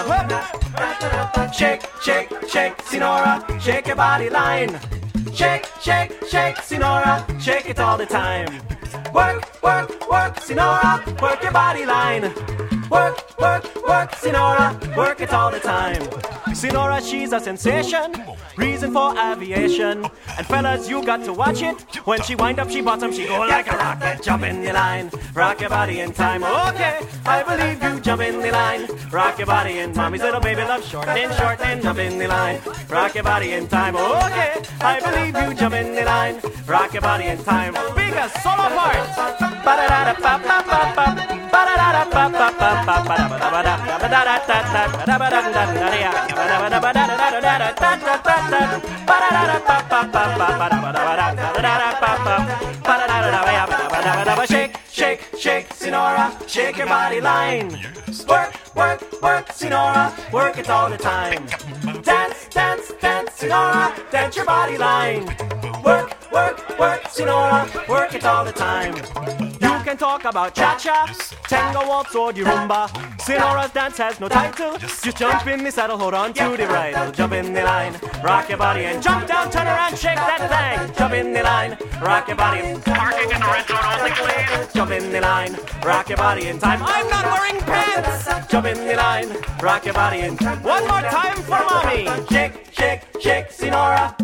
Shake, 1.53 1.83
shake, 2.03 2.31
shake, 2.49 2.83
Senora, 2.83 3.45
shake 3.61 3.87
your 3.87 3.97
body 3.97 4.29
line. 4.29 4.79
Shake, 5.31 5.67
shake, 5.81 6.13
shake, 6.29 6.57
Senora, 6.59 7.25
shake 7.41 7.69
it 7.69 7.79
all 7.79 7.97
the 7.97 8.07
time. 8.07 8.49
Work, 9.15 9.63
work, 9.63 10.11
work, 10.11 10.41
Senora, 10.41 11.03
work 11.21 11.43
your 11.43 11.53
body 11.53 11.87
line. 11.87 12.33
Work, 12.93 13.41
work, 13.41 13.89
work, 13.89 14.15
Senora, 14.17 14.79
work 14.95 15.23
it 15.23 15.33
all 15.33 15.51
the 15.51 15.61
time. 15.61 16.03
Senora, 16.55 17.01
she's 17.01 17.33
a 17.33 17.41
sensation, 17.41 18.13
reason 18.59 18.93
for 18.93 19.19
aviation. 19.19 20.05
And 20.37 20.47
fellas, 20.47 20.91
you 20.91 21.03
got 21.03 21.25
to 21.25 21.33
watch 21.33 21.63
it. 21.63 21.81
When 22.07 22.21
she 22.21 22.35
wind 22.35 22.59
up, 22.59 22.69
she 22.69 22.83
bottom, 22.83 23.11
she 23.11 23.27
go 23.27 23.41
like 23.41 23.67
a 23.73 23.77
rocket. 23.79 24.23
Jump 24.23 24.43
in 24.43 24.63
the 24.63 24.75
line, 24.75 25.11
rock 25.33 25.63
your 25.63 25.71
body 25.71 26.01
in 26.01 26.13
time. 26.13 26.45
Okay, 26.45 27.01
I 27.25 27.43
believe 27.43 27.83
you. 27.83 27.99
Jump 28.01 28.21
in 28.21 28.43
the 28.43 28.51
line, 28.51 28.87
rock 29.11 29.39
your 29.39 29.47
body 29.47 29.79
in 29.79 29.97
mommy's 29.97 30.21
little 30.21 30.41
baby 30.41 30.61
love 30.61 30.85
short 30.85 31.09
and 31.09 31.33
short 31.37 31.61
and 31.63 31.81
jump 31.83 31.99
in 31.99 32.19
the 32.19 32.29
line, 32.29 32.61
rock 32.91 33.15
your 33.15 33.25
body 33.25 33.53
in 33.53 33.67
time. 33.69 33.97
Okay, 33.97 34.63
I 34.83 35.01
believe 35.01 35.35
you. 35.35 35.55
Jump 35.55 35.75
in 35.75 35.95
the 35.95 36.05
line, 36.05 36.39
rock 36.67 36.93
your 36.93 37.01
body 37.01 37.25
in 37.25 37.43
time. 37.43 37.73
Biggest 37.97 38.43
solo 38.43 38.69
part. 38.77 39.33
Shake, 54.45 54.77
shake, 54.91 55.21
shake, 55.39 55.73
Senora, 55.73 56.37
shake 56.47 56.77
your 56.77 56.87
body 56.87 57.21
line. 57.21 57.71
Work, 58.29 58.53
work, 58.75 59.23
work, 59.23 59.53
Senora, 59.53 60.13
work 60.33 60.59
it 60.59 60.69
all 60.69 60.91
the 60.91 60.99
time. 60.99 61.47
Dance, 62.03 62.49
dance, 62.51 62.93
dance, 63.01 63.33
Senora, 63.33 63.95
dance 64.11 64.37
your 64.37 64.45
body 64.45 64.77
line. 64.77 65.25
Work, 65.85 66.31
work, 66.33 66.79
work, 66.79 67.09
Senora, 67.09 67.67
work 67.89 68.15
it 68.15 68.25
all 68.27 68.45
the 68.45 68.53
time. 68.53 69.52
You 69.83 69.87
can 69.87 69.97
talk 69.97 70.25
about 70.25 70.55
cha-cha, 70.55 71.13
tango, 71.49 71.89
waltz, 71.89 72.15
or 72.15 72.33
the 72.33 72.43
rumba. 72.43 72.87
Senora's 73.21 73.73
dance 73.73 73.99
has 73.99 74.21
no 74.21 74.29
title. 74.29 74.79
Just 74.79 75.17
jump 75.17 75.45
in 75.49 75.65
the 75.65 75.73
saddle, 75.73 75.99
hold 75.99 76.15
on 76.15 76.33
to 76.35 76.57
the 76.57 76.67
bridle. 76.67 77.11
Jump 77.11 77.33
in 77.33 77.53
the 77.53 77.65
line, 77.65 77.99
rock 78.23 78.49
your 78.49 78.59
body 78.59 78.85
and 78.85 79.03
jump 79.03 79.27
down, 79.27 79.51
turn 79.51 79.67
around, 79.67 79.99
shake 79.99 80.15
that 80.15 80.39
thing. 80.87 80.95
Jump 80.97 81.15
in 81.15 81.33
the 81.33 81.43
line, 81.43 81.77
rock 82.01 82.29
your 82.29 82.37
body 82.37 82.61
and 82.61 82.85
parking 82.85 83.29
in 83.29 83.41
the 83.41 83.47
restaurant 83.47 83.85
on 83.85 84.09
the 84.09 84.15
clean. 84.15 84.69
Jump 84.73 84.91
in 84.93 85.11
the 85.11 85.21
line, 85.21 85.57
rock 85.85 86.09
your 86.09 86.19
body 86.19 86.47
in 86.47 86.61
time. 86.61 86.81
I'm 86.85 87.11
not 87.11 87.25
wearing 87.25 87.61
pants. 87.63 88.49
Jump 88.49 88.67
in 88.67 88.87
the 88.87 88.95
line, 88.95 89.37
rock 89.61 89.85
your 89.85 89.95
body 89.95 90.21
in. 90.21 90.37
One 90.63 90.87
more 90.87 91.01
time 91.01 91.39
for 91.43 91.59
mommy. 91.59 92.07
Shake, 92.31 92.69
shake, 92.71 93.03
shake, 93.21 93.51
Senora. 93.51 94.15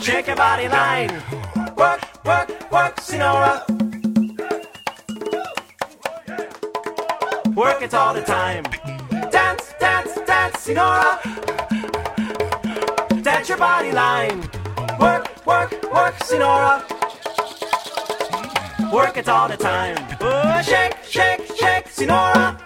Shake 0.00 0.28
your 0.28 0.36
body 0.36 0.68
line. 0.68 1.43
Work, 1.76 2.24
work, 2.24 2.72
work, 2.72 3.00
Senora. 3.00 3.64
Work 7.54 7.82
it 7.82 7.94
all 7.94 8.14
the 8.14 8.22
time. 8.22 8.64
Dance, 9.30 9.74
dance, 9.80 10.14
dance, 10.26 10.60
Senora. 10.60 11.20
Dance 13.22 13.48
your 13.48 13.58
body 13.58 13.92
line. 13.92 14.40
Work, 15.00 15.46
work, 15.46 15.92
work, 15.92 16.14
Senora. 16.22 16.84
Work 18.92 19.16
it 19.16 19.28
all 19.28 19.48
the 19.48 19.56
time. 19.56 19.96
Oh, 20.20 20.62
shake, 20.62 20.96
shake, 21.04 21.56
shake, 21.56 21.88
Senora. 21.88 22.56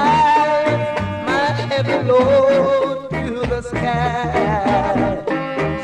my 1.24 1.46
heavy 1.72 1.98
load 2.06 3.08
to 3.08 3.46
the 3.46 3.62
sky. 3.62 5.24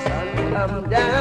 Sun 0.04 0.28
come 0.52 0.90
down 0.90 1.11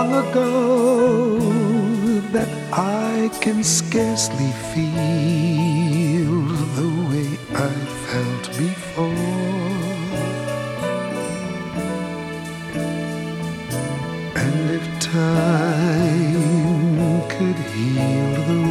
long 0.00 0.14
ago 0.24 0.48
that 2.32 2.48
I 2.72 3.30
can 3.42 3.62
scarcely 3.62 4.52
feel 4.72 6.32
the 6.78 6.90
way 7.08 7.28
I 7.68 7.72
felt 8.06 8.44
before. 8.64 9.36
And 14.42 14.58
if 14.78 14.84
time 15.00 16.42
could 17.34 17.58
heal 17.74 18.30
the 18.50 18.62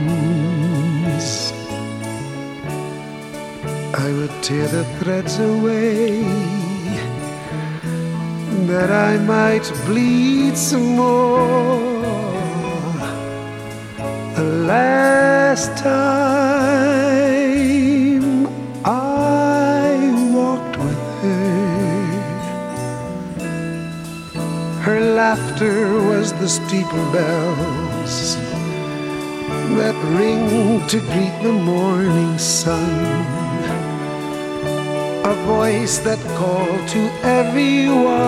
wounds, 0.00 1.28
I 3.94 4.06
would 4.16 4.34
tear 4.42 4.66
the 4.68 4.84
threads 4.98 5.34
away 5.40 6.65
that 8.66 8.90
I 8.90 9.16
might 9.18 9.70
bleed 9.84 10.56
some 10.56 10.96
more. 10.96 12.02
The 14.34 14.44
last 14.66 15.76
time 15.76 16.26
I 18.84 20.12
walked 20.34 20.76
with 20.78 21.02
her. 21.22 21.66
Her 24.82 25.00
laughter 25.00 25.76
was 26.10 26.32
the 26.32 26.48
steeple 26.48 27.12
bells 27.12 28.36
that 29.78 29.96
ring 30.18 30.86
to 30.88 30.98
greet 31.00 31.42
the 31.42 31.52
morning 31.52 32.38
sun. 32.38 32.90
A 35.24 35.34
voice 35.44 35.98
that 35.98 36.18
called 36.36 36.86
to 36.88 37.02
everyone 37.38 38.26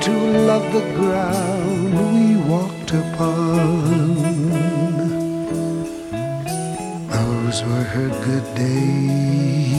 to 0.00 0.12
love 0.50 0.66
the 0.72 0.86
ground 0.98 1.92
we 2.12 2.36
walked 2.52 2.92
upon. 2.92 3.70
Those 7.14 7.58
were 7.68 7.86
her 7.94 8.10
good 8.26 8.46
days. 8.56 9.70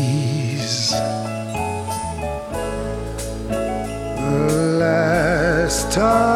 The 4.24 4.38
last 4.80 5.91
time 5.91 6.31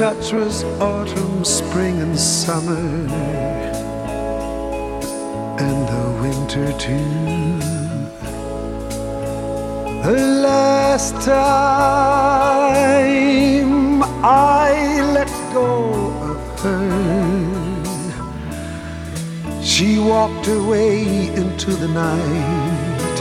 touch 0.00 0.32
was 0.32 0.64
autumn, 0.80 1.44
spring, 1.44 2.00
and 2.00 2.18
summer, 2.18 2.86
and 5.60 5.88
the 5.92 6.06
winter 6.22 6.72
too. 6.78 7.58
The 10.02 10.16
last 10.48 11.12
time 11.20 11.62
I 14.24 15.02
let 15.12 15.28
go 15.52 15.92
of 16.30 16.40
her, 16.60 16.90
she 19.62 19.98
walked 19.98 20.48
away 20.48 21.28
into 21.34 21.72
the 21.72 21.88
night. 21.88 23.18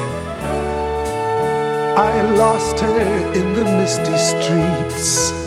I 1.97 2.21
lost 2.37 2.79
her 2.79 3.33
in 3.33 3.53
the 3.53 3.65
misty 3.65 4.17
streets. 4.17 5.38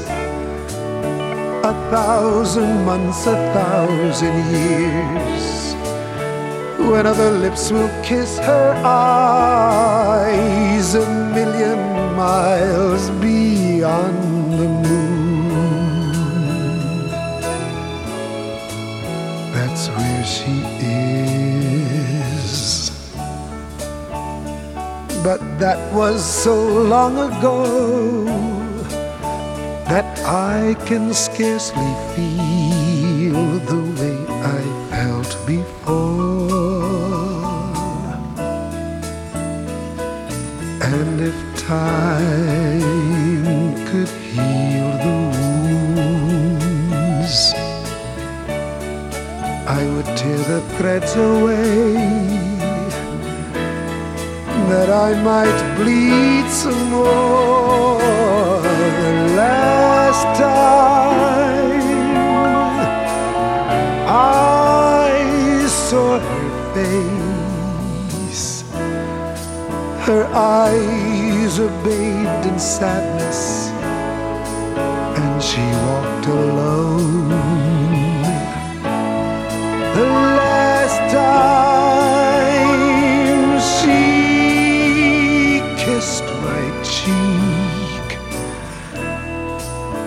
Thousand 1.93 2.87
months, 2.87 3.27
a 3.27 3.37
thousand 3.53 4.51
years. 4.51 5.75
When 6.79 7.07
other 7.07 7.31
lips 7.31 7.71
will 7.71 7.91
kiss 8.03 8.39
her 8.39 8.73
eyes, 8.83 10.95
a 10.95 11.07
million 11.35 12.17
miles 12.17 13.11
beyond 13.21 14.59
the 14.59 14.69
moon. 14.87 16.13
That's 19.53 19.89
where 19.89 20.25
she 20.25 20.63
is. 22.33 22.91
But 25.23 25.41
that 25.59 25.93
was 25.93 26.25
so 26.25 26.55
long 26.57 27.19
ago 27.19 28.52
that 29.93 30.13
I 30.25 30.75
can 30.87 31.13
scarcely 31.13 31.93
feel 32.15 33.43
the 33.73 33.83
way 33.99 34.19
I 34.59 34.61
felt 34.91 35.33
before. 35.47 36.49
And 40.93 41.21
if 41.31 41.39
time 41.59 42.87
could 43.89 44.13
heal 44.31 44.91
the 45.07 45.19
wounds, 46.07 47.37
I 49.79 49.81
would 49.93 50.11
tear 50.17 50.41
the 50.53 50.63
threads 50.77 51.13
away 51.17 51.93
that 54.71 54.89
I 54.89 55.11
might 55.31 55.59
bleed 55.77 56.47
some 56.51 56.83
more. 56.93 57.83
Last 60.13 60.39
time 60.39 61.81
I 64.07 65.67
saw 65.67 66.19
her 66.19 66.51
face, 66.75 68.63
Her 70.07 70.25
eyes 70.35 71.59
are 71.59 71.73
bathed 71.83 72.45
in 72.47 72.59
sadness, 72.59 73.71
and 75.17 75.43
she 75.43 75.65
walked 75.87 76.27
alone. 76.27 77.33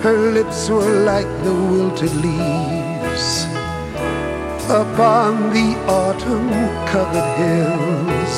Her 0.05 0.31
lips 0.33 0.69
were 0.69 0.99
like 1.03 1.31
the 1.43 1.55
wilted 1.71 2.13
leaves 2.25 3.45
upon 4.69 5.49
the 5.49 5.69
autumn 5.89 6.51
covered 6.91 7.29
hills, 7.41 8.35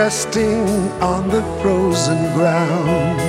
resting 0.00 0.68
on 1.00 1.30
the 1.30 1.42
frozen 1.62 2.20
ground. 2.34 3.20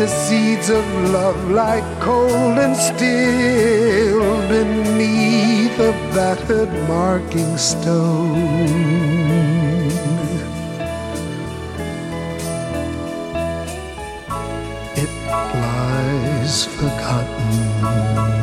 The 0.00 0.08
seeds 0.08 0.68
of 0.68 0.84
love 1.12 1.48
lie 1.48 1.84
cold 2.00 2.58
and 2.58 2.76
still 2.76 4.48
beneath 4.48 5.78
a 5.78 5.92
battered 6.12 6.72
marking 6.88 7.56
stone. 7.56 9.23
Forgotten. 17.84 18.33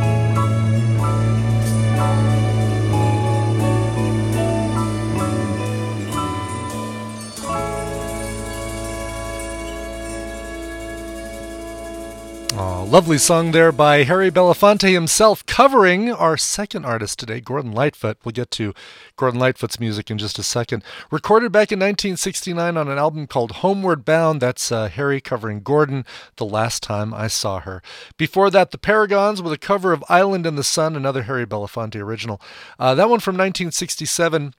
Aw, 12.54 12.84
lovely 12.84 13.18
song 13.18 13.52
there 13.52 13.72
by 13.72 14.04
Harry 14.04 14.30
Belafonte 14.30 14.91
himself, 14.91 15.45
covering 15.45 16.12
our 16.12 16.36
second 16.36 16.84
artist 16.84 17.18
today, 17.18 17.39
Gordon 17.39 17.72
Lightfoot. 17.72 18.18
We'll 18.26 18.34
get 18.34 18.52
to 18.52 18.74
Gordon 19.16 19.39
Lightfoot's 19.39 19.80
music 19.80 20.12
in 20.12 20.18
just 20.18 20.38
a 20.38 20.43
second. 20.43 20.84
Recorded 21.12 21.54
back 21.54 21.72
in 21.72 21.80
1969 21.80 22.76
on 22.76 22.89
an 22.89 22.97
album 22.97 23.26
called 23.26 23.52
Homeward 23.54 24.04
Bound. 24.04 24.41
That's 24.41 24.70
uh, 24.70 24.89
Harry 24.89 25.22
covering 25.22 25.62
Gordon, 25.62 26.04
The 26.36 26.45
Last 26.45 26.84
Time 26.84 27.14
I 27.14 27.28
Saw 27.28 27.62
Her. 27.62 27.82
Before 28.18 28.49
that, 28.49 28.72
The 28.72 28.78
Paragons 28.78 29.41
with 29.41 29.54
a 29.54 29.58
cover 29.58 29.93
of 29.93 30.04
Island 30.10 30.45
in 30.45 30.58
the 30.58 30.64
Sun, 30.64 30.97
another 30.97 31.24
Harry 31.24 31.45
Belafonte 31.45 32.02
original. 32.02 32.41
Uh, 32.78 32.93
that 32.95 33.10
one 33.10 33.22
from 33.22 33.36
1967. 33.36 34.54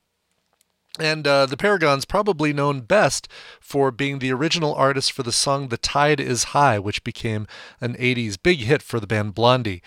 And 0.98 1.26
uh, 1.26 1.46
the 1.46 1.56
Paragons, 1.56 2.04
probably 2.04 2.52
known 2.52 2.82
best 2.82 3.26
for 3.60 3.90
being 3.90 4.18
the 4.18 4.32
original 4.32 4.74
artist 4.74 5.12
for 5.12 5.22
the 5.22 5.32
song 5.32 5.68
The 5.68 5.78
Tide 5.78 6.20
is 6.20 6.44
High, 6.44 6.78
which 6.78 7.02
became 7.02 7.46
an 7.80 7.94
80s 7.94 8.36
big 8.42 8.58
hit 8.60 8.82
for 8.82 9.00
the 9.00 9.06
band 9.06 9.34
Blondie. 9.34 9.82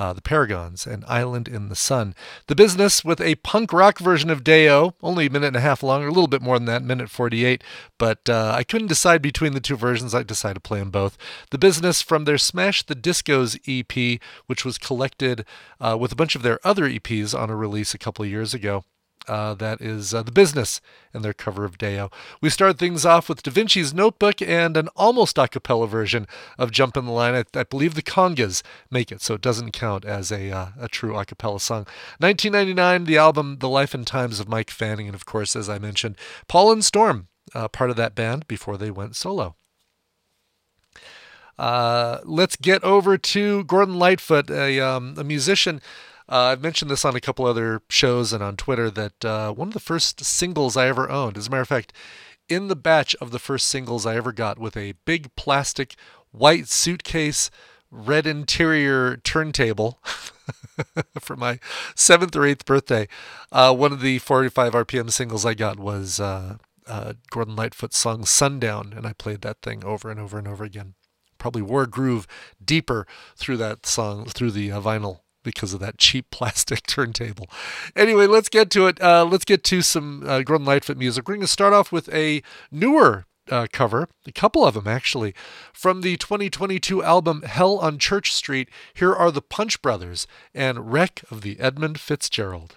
Uh, 0.00 0.12
the 0.12 0.22
Paragons 0.22 0.86
and 0.86 1.04
Island 1.06 1.48
in 1.48 1.68
the 1.68 1.74
Sun. 1.74 2.14
The 2.46 2.54
Business 2.54 3.04
with 3.04 3.20
a 3.20 3.34
punk 3.36 3.72
rock 3.72 3.98
version 3.98 4.30
of 4.30 4.44
Day 4.44 4.70
O, 4.70 4.94
only 5.02 5.26
a 5.26 5.30
minute 5.30 5.48
and 5.48 5.56
a 5.56 5.60
half 5.60 5.82
long, 5.82 6.04
or 6.04 6.06
a 6.06 6.12
little 6.12 6.28
bit 6.28 6.42
more 6.42 6.56
than 6.56 6.66
that, 6.66 6.84
minute 6.84 7.10
48. 7.10 7.64
But 7.98 8.28
uh, 8.28 8.52
I 8.54 8.62
couldn't 8.62 8.86
decide 8.86 9.22
between 9.22 9.54
the 9.54 9.60
two 9.60 9.76
versions. 9.76 10.14
I 10.14 10.22
decided 10.22 10.54
to 10.54 10.60
play 10.60 10.78
them 10.78 10.92
both. 10.92 11.18
The 11.50 11.58
Business 11.58 12.00
from 12.00 12.24
their 12.24 12.38
Smash 12.38 12.84
the 12.84 12.94
Discos 12.94 13.58
EP, 13.66 14.20
which 14.46 14.64
was 14.64 14.78
collected 14.78 15.44
uh, 15.80 15.96
with 15.98 16.12
a 16.12 16.16
bunch 16.16 16.36
of 16.36 16.42
their 16.42 16.60
other 16.64 16.88
EPs 16.88 17.36
on 17.36 17.50
a 17.50 17.56
release 17.56 17.92
a 17.92 17.98
couple 17.98 18.24
years 18.24 18.54
ago. 18.54 18.84
Uh, 19.28 19.52
that 19.54 19.80
is 19.80 20.14
uh, 20.14 20.22
The 20.22 20.32
Business 20.32 20.80
and 21.12 21.22
their 21.22 21.34
cover 21.34 21.64
of 21.64 21.76
Day 21.76 22.00
O. 22.00 22.10
We 22.40 22.48
start 22.48 22.78
things 22.78 23.04
off 23.04 23.28
with 23.28 23.42
Da 23.42 23.50
Vinci's 23.50 23.92
Notebook 23.92 24.40
and 24.40 24.76
an 24.76 24.88
almost 24.96 25.36
a 25.36 25.46
cappella 25.46 25.86
version 25.86 26.26
of 26.56 26.70
Jump 26.70 26.96
in 26.96 27.04
the 27.04 27.12
Line. 27.12 27.34
I, 27.34 27.58
I 27.58 27.64
believe 27.64 27.94
the 27.94 28.02
congas 28.02 28.62
make 28.90 29.12
it, 29.12 29.20
so 29.20 29.34
it 29.34 29.42
doesn't 29.42 29.72
count 29.72 30.04
as 30.04 30.32
a, 30.32 30.50
uh, 30.50 30.68
a 30.80 30.88
true 30.88 31.16
a 31.16 31.24
cappella 31.24 31.60
song. 31.60 31.86
1999, 32.18 33.04
the 33.04 33.18
album 33.18 33.58
The 33.60 33.68
Life 33.68 33.92
and 33.92 34.06
Times 34.06 34.40
of 34.40 34.48
Mike 34.48 34.70
Fanning, 34.70 35.06
and 35.06 35.14
of 35.14 35.26
course, 35.26 35.54
as 35.54 35.68
I 35.68 35.78
mentioned, 35.78 36.16
Paul 36.48 36.72
and 36.72 36.84
Storm, 36.84 37.28
uh, 37.54 37.68
part 37.68 37.90
of 37.90 37.96
that 37.96 38.14
band 38.14 38.48
before 38.48 38.76
they 38.78 38.90
went 38.90 39.14
solo. 39.14 39.56
Uh, 41.58 42.20
let's 42.24 42.56
get 42.56 42.82
over 42.84 43.18
to 43.18 43.64
Gordon 43.64 43.98
Lightfoot, 43.98 44.48
a, 44.50 44.80
um, 44.80 45.14
a 45.18 45.24
musician. 45.24 45.80
Uh, 46.28 46.52
I've 46.52 46.60
mentioned 46.60 46.90
this 46.90 47.04
on 47.04 47.16
a 47.16 47.20
couple 47.20 47.46
other 47.46 47.80
shows 47.88 48.32
and 48.32 48.42
on 48.42 48.56
Twitter 48.56 48.90
that 48.90 49.24
uh, 49.24 49.52
one 49.52 49.68
of 49.68 49.74
the 49.74 49.80
first 49.80 50.24
singles 50.24 50.76
I 50.76 50.86
ever 50.86 51.10
owned, 51.10 51.38
as 51.38 51.46
a 51.46 51.50
matter 51.50 51.62
of 51.62 51.68
fact, 51.68 51.92
in 52.48 52.68
the 52.68 52.76
batch 52.76 53.14
of 53.16 53.30
the 53.30 53.38
first 53.38 53.66
singles 53.66 54.04
I 54.04 54.16
ever 54.16 54.32
got 54.32 54.58
with 54.58 54.76
a 54.76 54.94
big 55.06 55.34
plastic 55.36 55.96
white 56.30 56.68
suitcase, 56.68 57.50
red 57.90 58.26
interior 58.26 59.16
turntable 59.16 60.00
for 61.20 61.36
my 61.36 61.58
seventh 61.94 62.36
or 62.36 62.44
eighth 62.44 62.66
birthday, 62.66 63.08
uh, 63.50 63.74
one 63.74 63.92
of 63.92 64.02
the 64.02 64.18
45 64.18 64.74
RPM 64.74 65.10
singles 65.10 65.46
I 65.46 65.54
got 65.54 65.78
was 65.78 66.20
uh, 66.20 66.58
uh, 66.86 67.14
Gordon 67.30 67.56
Lightfoot's 67.56 67.96
song 67.96 68.26
Sundown, 68.26 68.92
and 68.94 69.06
I 69.06 69.14
played 69.14 69.40
that 69.42 69.62
thing 69.62 69.82
over 69.82 70.10
and 70.10 70.20
over 70.20 70.38
and 70.38 70.46
over 70.46 70.64
again. 70.64 70.94
Probably 71.38 71.62
wore 71.62 71.86
groove 71.86 72.26
deeper 72.62 73.06
through 73.36 73.58
that 73.58 73.86
song, 73.86 74.26
through 74.26 74.50
the 74.50 74.72
uh, 74.72 74.80
vinyl 74.80 75.20
because 75.42 75.72
of 75.72 75.80
that 75.80 75.98
cheap 75.98 76.30
plastic 76.30 76.86
turntable. 76.86 77.48
Anyway, 77.96 78.26
let's 78.26 78.48
get 78.48 78.70
to 78.70 78.86
it. 78.86 79.00
Uh, 79.00 79.24
let's 79.24 79.44
get 79.44 79.64
to 79.64 79.82
some 79.82 80.24
uh, 80.26 80.42
Lightfoot 80.48 80.96
music. 80.96 81.28
We're 81.28 81.34
going 81.34 81.40
to 81.42 81.46
start 81.46 81.72
off 81.72 81.92
with 81.92 82.08
a 82.12 82.42
newer 82.70 83.26
uh, 83.50 83.66
cover, 83.72 84.08
a 84.26 84.32
couple 84.32 84.64
of 84.64 84.74
them 84.74 84.86
actually, 84.86 85.34
from 85.72 86.02
the 86.02 86.16
2022 86.16 87.02
album 87.02 87.42
Hell 87.42 87.78
on 87.78 87.98
Church 87.98 88.32
Street. 88.34 88.68
Here 88.94 89.14
are 89.14 89.30
the 89.30 89.42
Punch 89.42 89.80
Brothers 89.82 90.26
and 90.54 90.92
Wreck 90.92 91.22
of 91.30 91.42
the 91.42 91.58
Edmund 91.58 92.00
Fitzgerald. 92.00 92.76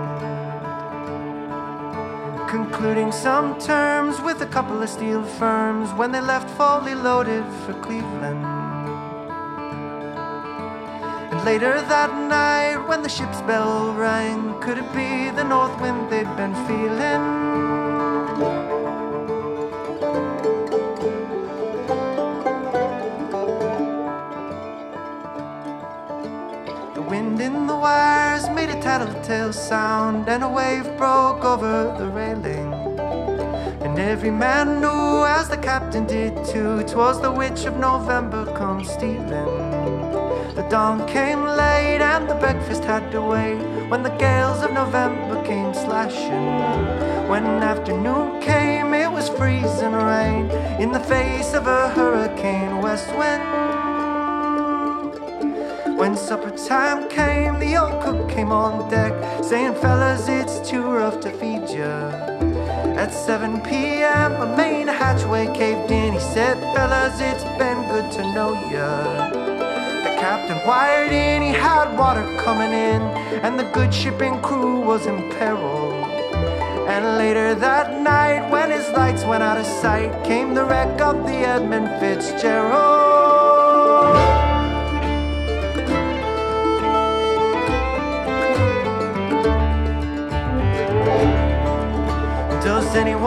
concluding 2.51 3.13
some 3.13 3.57
terms 3.61 4.19
with 4.19 4.41
a 4.41 4.45
couple 4.45 4.83
of 4.83 4.89
steel 4.89 5.23
firms 5.23 5.89
when 5.93 6.11
they 6.11 6.19
left 6.19 6.49
fully 6.57 6.93
loaded 6.93 7.45
for 7.63 7.71
Cleveland. 7.75 8.43
And 11.31 11.45
later 11.45 11.79
that 11.79 12.13
night, 12.27 12.85
when 12.89 13.03
the 13.03 13.07
ship's 13.07 13.39
bell 13.43 13.93
rang, 13.93 14.59
could 14.59 14.77
it 14.77 14.91
be 14.91 15.29
the 15.29 15.45
north 15.45 15.79
wind 15.79 16.11
they'd 16.11 16.35
been 16.35 16.53
feeling? 16.67 18.70
In 27.41 27.65
the 27.65 27.75
wires 27.75 28.47
made 28.51 28.69
a 28.69 28.79
tattletale 28.79 29.51
sound, 29.51 30.29
and 30.29 30.43
a 30.43 30.47
wave 30.47 30.85
broke 30.95 31.43
over 31.43 31.95
the 31.97 32.07
railing. 32.07 32.71
And 33.81 33.97
every 33.97 34.29
man 34.29 34.79
knew, 34.79 35.25
as 35.25 35.49
the 35.49 35.57
captain 35.57 36.05
did 36.05 36.33
too, 36.45 36.83
'twas 36.83 37.19
the 37.19 37.31
witch 37.31 37.65
of 37.65 37.77
November 37.77 38.45
come 38.59 38.83
stealing. 38.83 39.53
The 40.57 40.65
dawn 40.69 41.07
came 41.07 41.43
late, 41.43 42.01
and 42.13 42.29
the 42.29 42.35
breakfast 42.35 42.83
had 42.83 43.11
to 43.11 43.21
wait 43.21 43.61
when 43.89 44.03
the 44.03 44.15
gales 44.25 44.61
of 44.63 44.71
November 44.71 45.41
came 45.43 45.73
slashing. 45.73 46.47
When 47.31 47.45
afternoon 47.71 48.39
came, 48.39 48.93
it 48.93 49.11
was 49.11 49.29
freezing 49.29 49.95
rain 50.11 50.45
in 50.83 50.91
the 50.91 51.05
face 51.13 51.53
of 51.59 51.65
a 51.65 51.89
hurricane 51.89 52.81
west 52.85 53.09
wind. 53.17 53.90
When 56.01 56.17
supper 56.17 56.49
time 56.49 57.07
came, 57.09 57.59
the 57.59 57.77
old 57.77 58.01
cook 58.01 58.27
came 58.27 58.51
on 58.51 58.89
deck, 58.89 59.13
saying, 59.43 59.75
Fellas, 59.75 60.27
it's 60.27 60.67
too 60.67 60.81
rough 60.81 61.19
to 61.19 61.29
feed 61.29 61.69
ya. 61.69 62.09
At 62.97 63.13
7 63.13 63.61
p.m., 63.61 64.33
a 64.33 64.57
main 64.57 64.87
hatchway 64.87 65.53
caved 65.53 65.91
in. 65.91 66.13
He 66.13 66.19
said, 66.19 66.57
Fellas, 66.73 67.21
it's 67.21 67.43
been 67.59 67.87
good 67.91 68.11
to 68.13 68.23
know 68.33 68.53
ya. 68.71 69.29
The 70.01 70.15
captain 70.19 70.57
wired 70.67 71.11
in, 71.11 71.43
he 71.43 71.49
had 71.49 71.95
water 71.95 72.25
coming 72.39 72.73
in, 72.73 73.03
and 73.45 73.59
the 73.59 73.69
good 73.71 73.93
shipping 73.93 74.41
crew 74.41 74.79
was 74.79 75.05
in 75.05 75.29
peril. 75.33 75.93
And 76.89 77.19
later 77.19 77.53
that 77.53 78.01
night, 78.01 78.49
when 78.49 78.71
his 78.71 78.89
lights 78.89 79.23
went 79.23 79.43
out 79.43 79.59
of 79.59 79.67
sight, 79.67 80.11
came 80.23 80.55
the 80.55 80.65
wreck 80.65 80.99
of 80.99 81.27
the 81.27 81.45
Edmund 81.53 81.89
Fitzgerald. 81.99 83.00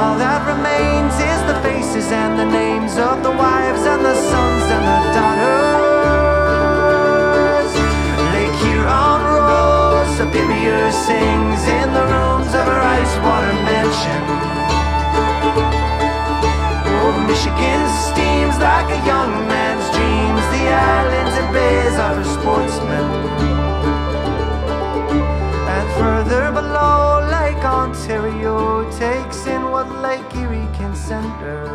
All 0.00 0.16
that 0.16 0.40
remains 0.48 1.12
is 1.12 1.40
the 1.44 1.60
faces 1.60 2.08
and 2.10 2.38
the 2.40 2.48
names 2.48 2.96
of 2.96 3.22
the 3.22 3.28
wives 3.28 3.84
and 3.84 4.00
the 4.00 4.16
sons 4.16 4.64
and 4.72 4.84
the 4.88 5.00
daughters. 5.12 6.40
Lake 8.32 8.56
Huron 8.64 9.20
rose, 9.28 10.08
a 10.08 10.24
Superior 10.24 10.88
sings 10.88 11.60
in 11.68 11.92
the 11.92 12.00
rooms 12.16 12.48
of 12.56 12.64
her 12.64 12.80
ice 12.80 13.14
water 13.20 13.52
mansion. 13.68 14.22
Oh, 16.96 17.12
Michigan 17.28 17.84
steams 18.08 18.56
like 18.56 18.88
a 18.88 19.00
young 19.04 19.32
man's 19.52 19.84
dreams. 19.92 20.40
The 20.56 20.64
islands 20.96 21.34
and 21.44 21.48
bays 21.52 21.96
are 22.00 22.16
for 22.16 22.24
sportsmen. 22.40 23.04
And 25.76 25.86
further 26.00 26.48
below, 26.56 27.20
Lake 27.28 27.60
Ontario 27.60 28.88
takes 28.96 29.44
in 29.46 29.69
Lake 30.02 30.34
Erie 30.34 30.68
can 30.74 30.96
send 30.96 31.30
her. 31.42 31.66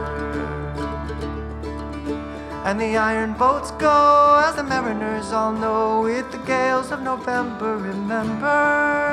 And 2.66 2.82
the 2.82 2.98
iron 2.98 3.34
boats 3.34 3.70
go, 3.72 4.42
as 4.44 4.56
the 4.56 4.64
mariners 4.64 5.32
all 5.32 5.54
know, 5.54 6.02
with 6.02 6.32
the 6.32 6.40
gales 6.40 6.92
of 6.92 7.04
November, 7.04 7.78
remember. 7.78 9.06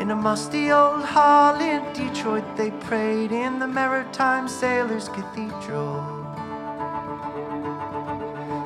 In 0.00 0.10
a 0.10 0.16
musty 0.16 0.72
old 0.72 1.04
hall 1.04 1.60
in 1.60 1.80
Detroit, 1.92 2.56
they 2.56 2.72
prayed 2.72 3.30
in 3.30 3.60
the 3.60 3.68
Maritime 3.68 4.48
Sailors 4.48 5.08
Cathedral. 5.08 6.02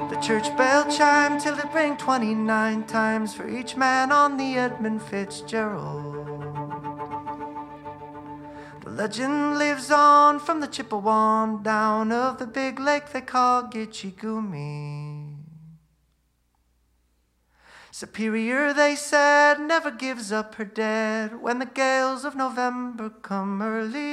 The 0.08 0.16
church 0.22 0.56
bell 0.56 0.90
chimed 0.90 1.42
till 1.42 1.58
it 1.58 1.74
rang 1.74 1.98
29 1.98 2.84
times 2.84 3.34
for 3.34 3.46
each 3.46 3.76
man 3.76 4.10
on 4.10 4.38
the 4.38 4.56
Edmund 4.56 5.02
Fitzgerald. 5.02 6.15
Legend 8.96 9.58
lives 9.58 9.90
on 9.90 10.40
from 10.40 10.60
the 10.60 10.66
Chippewa 10.66 11.58
down 11.58 12.10
of 12.10 12.38
the 12.38 12.46
big 12.46 12.80
lake 12.80 13.12
they 13.12 13.20
call 13.20 13.64
Gitche 13.64 14.16
Gumee. 14.16 15.36
Superior, 17.90 18.72
they 18.72 18.96
said, 18.96 19.60
never 19.60 19.90
gives 19.90 20.32
up 20.32 20.54
her 20.54 20.64
dead 20.64 21.42
when 21.42 21.58
the 21.58 21.66
gales 21.66 22.24
of 22.24 22.36
November 22.36 23.10
come 23.10 23.60
early. 23.60 24.06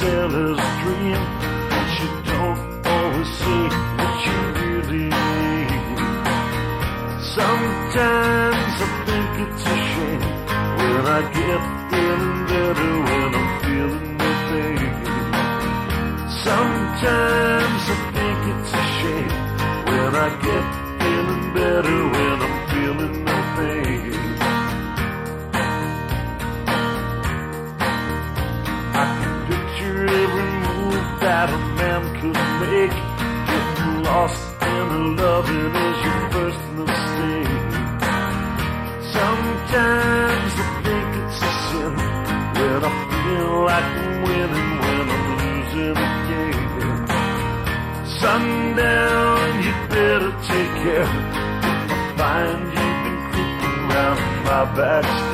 Sailor's 0.00 0.56
dream, 0.80 1.22
but 1.68 1.86
she 1.94 2.06
don't 2.30 2.60
always 2.86 3.30
say 3.40 3.62
what 3.98 4.16
you 4.26 4.38
really 4.60 5.06
need. 5.12 5.98
Sometimes 7.36 8.74
I 8.80 8.90
think 9.06 9.30
it's 9.44 9.62
a 9.62 9.78
shame 9.90 10.24
when 10.80 11.02
I 11.18 11.20
get 11.36 11.60
feeling 11.90 12.40
better 12.50 12.92
when 13.08 13.30
I'm 13.40 13.50
feeling 13.64 14.10
no 14.20 14.30
pain. 14.48 14.90
Sometimes 16.46 17.82
I 17.94 17.98
think 18.16 18.40
it's 18.52 18.72
a 18.72 18.84
shame 18.96 19.34
when 19.90 20.12
I 20.26 20.28
get 20.46 20.64
feeling 21.00 21.44
better 21.52 21.98
when 22.14 22.39
make. 32.60 32.96
Getting 33.50 34.02
lost 34.04 34.42
in 34.62 35.16
loving 35.16 35.74
is 35.86 35.98
your 36.06 36.20
first 36.34 36.64
mistake. 36.78 37.52
Sometimes 39.16 40.52
I 40.64 40.70
think 40.84 41.08
it's 41.20 41.40
a 41.48 41.52
sin 41.66 41.94
when 42.56 42.80
I 42.90 42.92
feel 43.10 43.52
like 43.70 43.90
I'm 44.02 44.14
winning 44.26 44.72
when 44.82 45.06
I'm 45.16 45.28
losing 45.40 45.98
again. 46.10 46.98
Sundown, 48.20 49.46
you 49.64 49.74
better 49.94 50.32
take 50.50 50.74
care. 50.84 51.10
If 51.64 51.96
I 51.96 52.12
find 52.18 52.60
you've 52.76 52.98
been 53.04 53.20
creeping 53.32 53.80
round 53.92 54.20
my 54.44 54.62
back 54.76 55.29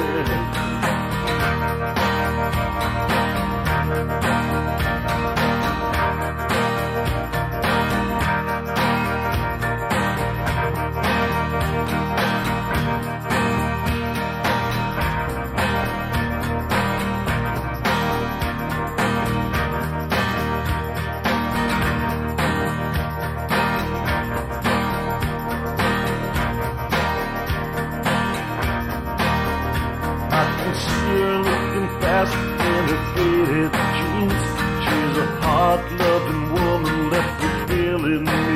her 31.16 31.36
looking 31.48 31.88
fast 32.00 32.36
in 32.70 32.84
her 32.90 33.02
faded 33.14 33.72
jeans. 33.96 34.44
She's 34.84 35.16
a 35.24 35.26
hard-loving 35.44 36.44
woman 36.56 36.96
left 37.10 37.36
with 37.42 37.58
feeling 37.68 38.24
me. 38.24 38.46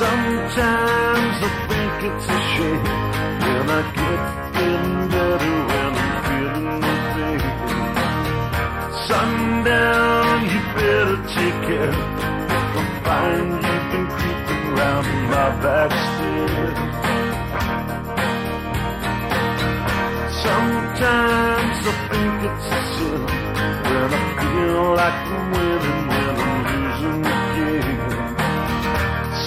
Sometimes 0.00 1.36
I 1.48 1.50
think 1.70 1.96
it's 2.08 2.26
a 2.36 2.38
shame 2.52 2.86
when 3.44 3.66
I 3.78 3.80
get 3.98 4.20
feeling 4.54 5.02
better 5.14 5.54
when 5.70 5.92
I'm 6.02 6.16
feeling 6.26 6.68
no 6.84 6.92
pain. 7.14 7.40
Sundown, 9.08 10.36
you 10.52 10.60
better 10.78 11.18
take 11.36 11.58
care. 11.68 11.96
If 12.56 12.76
I 12.80 12.84
find 13.06 13.48
you've 13.66 13.88
been 13.92 14.06
creeping 14.16 14.66
round 14.78 15.06
my 15.32 15.48
back 15.62 15.90
stairs. 15.90 16.73
Sometimes 20.44 21.78
I 21.88 21.94
think 22.10 22.36
it's 22.48 22.68
a 22.68 22.80
sin 22.92 23.22
when 23.88 24.10
I 24.12 24.24
feel 24.40 24.84
like 25.00 25.18
I'm 25.32 25.44
winning 25.52 26.02
when 26.10 26.34
I'm 26.44 26.58
losing 26.68 27.24
again. 27.32 27.88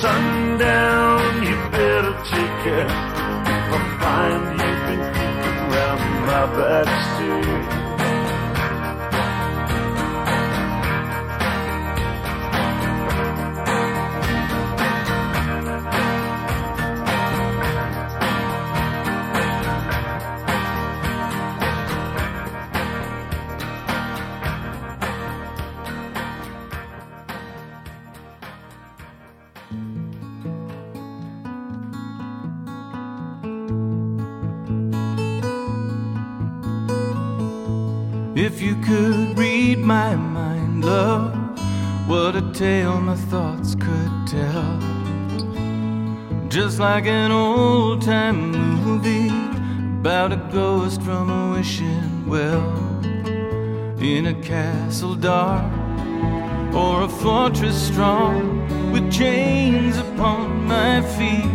Sundown, 0.01 1.21
you 1.45 1.55
better 1.69 2.13
take 2.31 2.55
care. 2.65 2.89
I 2.89 3.79
find 4.01 4.43
you've 4.59 4.81
been 4.87 5.03
creeping 5.13 5.59
round 5.69 6.01
my 6.25 6.43
back 6.57 6.87
stairs. 7.13 7.56
Tale 42.57 42.99
my 42.99 43.15
thoughts 43.15 43.75
could 43.75 44.11
tell. 44.25 44.79
Just 46.49 46.79
like 46.79 47.05
an 47.05 47.31
old 47.31 48.01
time 48.01 48.49
movie 48.49 49.29
about 49.99 50.33
a 50.33 50.37
ghost 50.51 50.99
from 51.03 51.29
a 51.29 51.53
wishing 51.55 52.27
well. 52.27 52.73
In 53.99 54.25
a 54.25 54.33
castle 54.41 55.13
dark 55.13 55.71
or 56.73 57.03
a 57.03 57.07
fortress 57.07 57.79
strong 57.89 58.91
with 58.91 59.11
chains 59.11 59.95
upon 59.99 60.65
my 60.65 61.01
feet. 61.15 61.53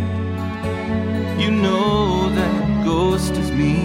You 1.37 1.51
know 1.51 2.29
that 2.29 2.85
ghost 2.85 3.31
is 3.31 3.51
me. 3.51 3.83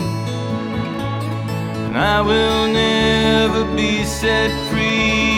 And 1.84 1.98
I 1.98 2.20
will 2.20 2.68
never 2.68 3.64
be 3.74 4.04
set 4.04 4.52
free 4.70 5.38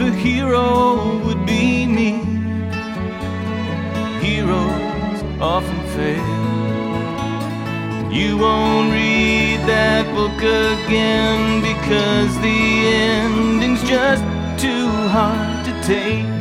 the 0.00 0.10
hero 0.12 1.18
would 1.26 1.44
be 1.44 1.84
me. 1.84 2.12
Heroes 4.24 5.20
often 5.38 5.80
fail. 5.94 6.40
You 8.10 8.38
won't 8.38 8.90
read 8.92 9.58
that 9.68 10.06
book 10.14 10.38
again 10.38 11.60
because 11.60 12.32
the 12.40 12.60
ending's 13.12 13.82
just 13.82 14.24
too 14.58 14.88
hard 15.12 15.66
to 15.66 15.72
take. 15.86 16.39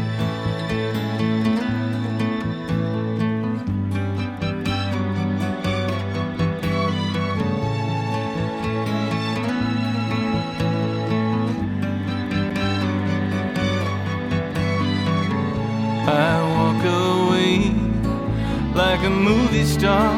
Like 19.00 19.08
a 19.08 19.16
movie 19.16 19.64
star 19.64 20.18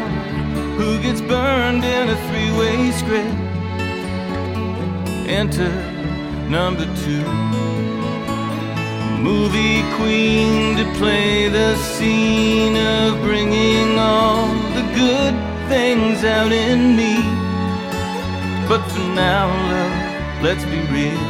who 0.77 0.99
gets 1.01 1.21
burned 1.21 1.83
in 1.83 2.09
a 2.09 2.15
three 2.27 2.51
way 2.57 2.91
script. 2.91 3.27
Enter 5.29 5.71
number 6.49 6.85
two. 7.03 7.25
Movie 9.21 9.83
queen 9.97 10.75
to 10.77 10.85
play 10.97 11.47
the 11.47 11.75
scene 11.75 12.75
of 12.75 13.21
bringing 13.21 13.99
all 13.99 14.47
the 14.73 14.85
good 14.95 15.35
things 15.69 16.23
out 16.23 16.51
in 16.51 16.95
me. 16.95 17.17
But 18.67 18.81
for 18.91 19.05
now, 19.13 19.45
love, 19.69 20.43
let's 20.43 20.65
be 20.65 20.81
real. 20.95 21.21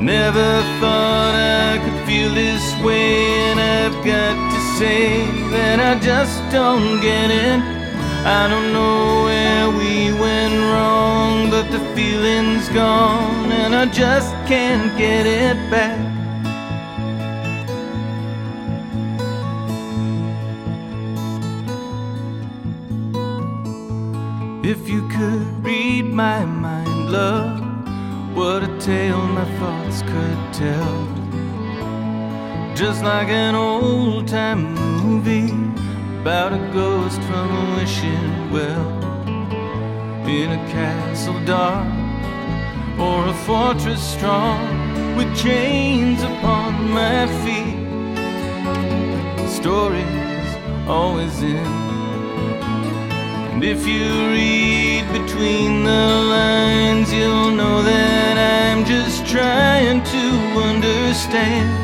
Never 0.00 0.50
thought 0.78 1.34
I 1.34 1.78
could 1.82 2.06
feel 2.06 2.32
this 2.32 2.64
way, 2.84 3.24
and 3.48 3.58
I've 3.58 4.04
got 4.04 4.33
say 4.78 5.24
that 5.50 5.78
I 5.78 6.00
just 6.00 6.42
don't 6.50 7.00
get 7.00 7.30
it. 7.30 7.60
I 8.26 8.48
don't 8.48 8.72
know 8.72 9.24
where 9.24 9.68
we 9.70 10.12
went 10.18 10.54
wrong, 10.72 11.48
but 11.48 11.70
the 11.70 11.78
feeling's 11.94 12.68
gone, 12.70 13.52
and 13.52 13.72
I 13.72 13.86
just 13.86 14.32
can't 14.48 14.96
get 14.98 15.26
it 15.26 15.56
back. 15.70 16.00
If 24.64 24.88
you 24.88 25.06
could 25.08 25.64
read 25.64 26.06
my 26.06 26.44
mind, 26.44 27.12
love, 27.12 27.60
what 28.34 28.64
a 28.64 28.78
tale 28.80 29.24
my 29.28 29.44
thoughts 29.58 30.02
could 30.02 30.52
tell. 30.52 31.23
Just 32.74 33.04
like 33.04 33.28
an 33.28 33.54
old 33.54 34.26
time 34.26 34.74
movie 34.74 35.52
about 36.20 36.52
a 36.52 36.58
ghost 36.72 37.22
from 37.22 37.48
a 37.52 37.76
wishing 37.76 38.50
well. 38.50 38.90
In 40.26 40.50
a 40.50 40.56
castle 40.72 41.38
dark 41.44 41.86
or 42.98 43.28
a 43.28 43.34
fortress 43.46 44.02
strong 44.02 45.16
with 45.16 45.30
chains 45.36 46.20
upon 46.24 46.90
my 46.90 47.28
feet. 47.44 47.78
Stories 49.48 50.48
always 50.88 51.40
end. 51.44 51.58
And 53.52 53.62
if 53.62 53.86
you 53.86 54.04
read 54.32 55.04
between 55.12 55.84
the 55.84 56.06
lines, 56.34 57.12
you'll 57.12 57.52
know 57.52 57.84
that 57.84 58.36
I'm 58.36 58.84
just 58.84 59.24
trying 59.28 60.02
to 60.02 60.24
understand 60.70 61.83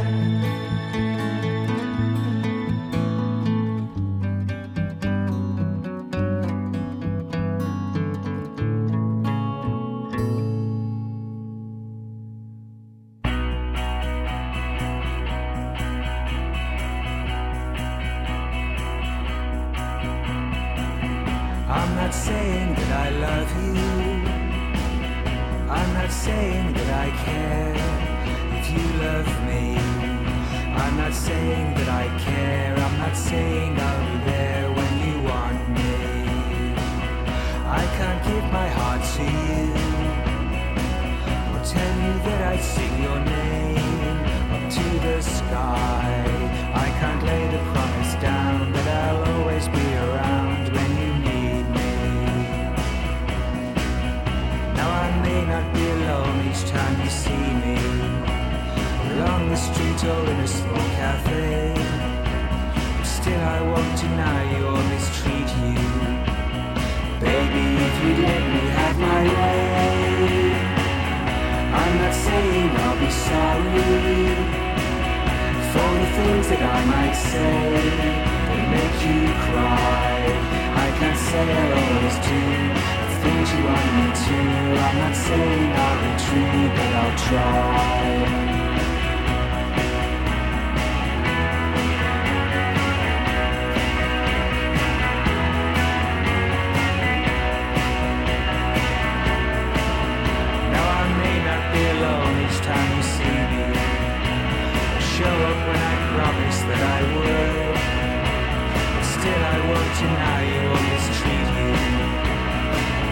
I 110.07 110.41
won't 110.67 110.85
you 110.85 110.91
mistreat 110.91 111.47
you. 111.57 111.69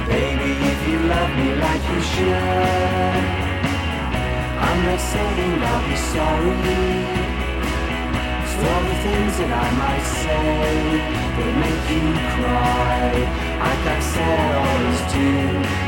Baby, 0.09 0.51
if 0.71 0.79
you 0.89 0.97
love 1.13 1.31
me 1.39 1.49
like 1.65 1.83
you 1.91 2.01
should, 2.11 3.23
I'm 4.67 4.79
not 4.87 5.01
saying 5.11 5.61
I'll 5.69 5.83
be 5.87 5.95
sorry. 6.13 7.19
For 8.53 8.79
the 8.87 8.95
things 9.05 9.33
that 9.39 9.51
I 9.65 9.69
might 9.83 10.07
say 10.23 10.49
that 11.37 11.51
make 11.63 11.85
you 11.93 12.05
cry. 12.35 13.49
I 13.69 13.73
say 14.01 14.23
I 14.23 14.51
always 14.65 15.01
do 15.15 15.29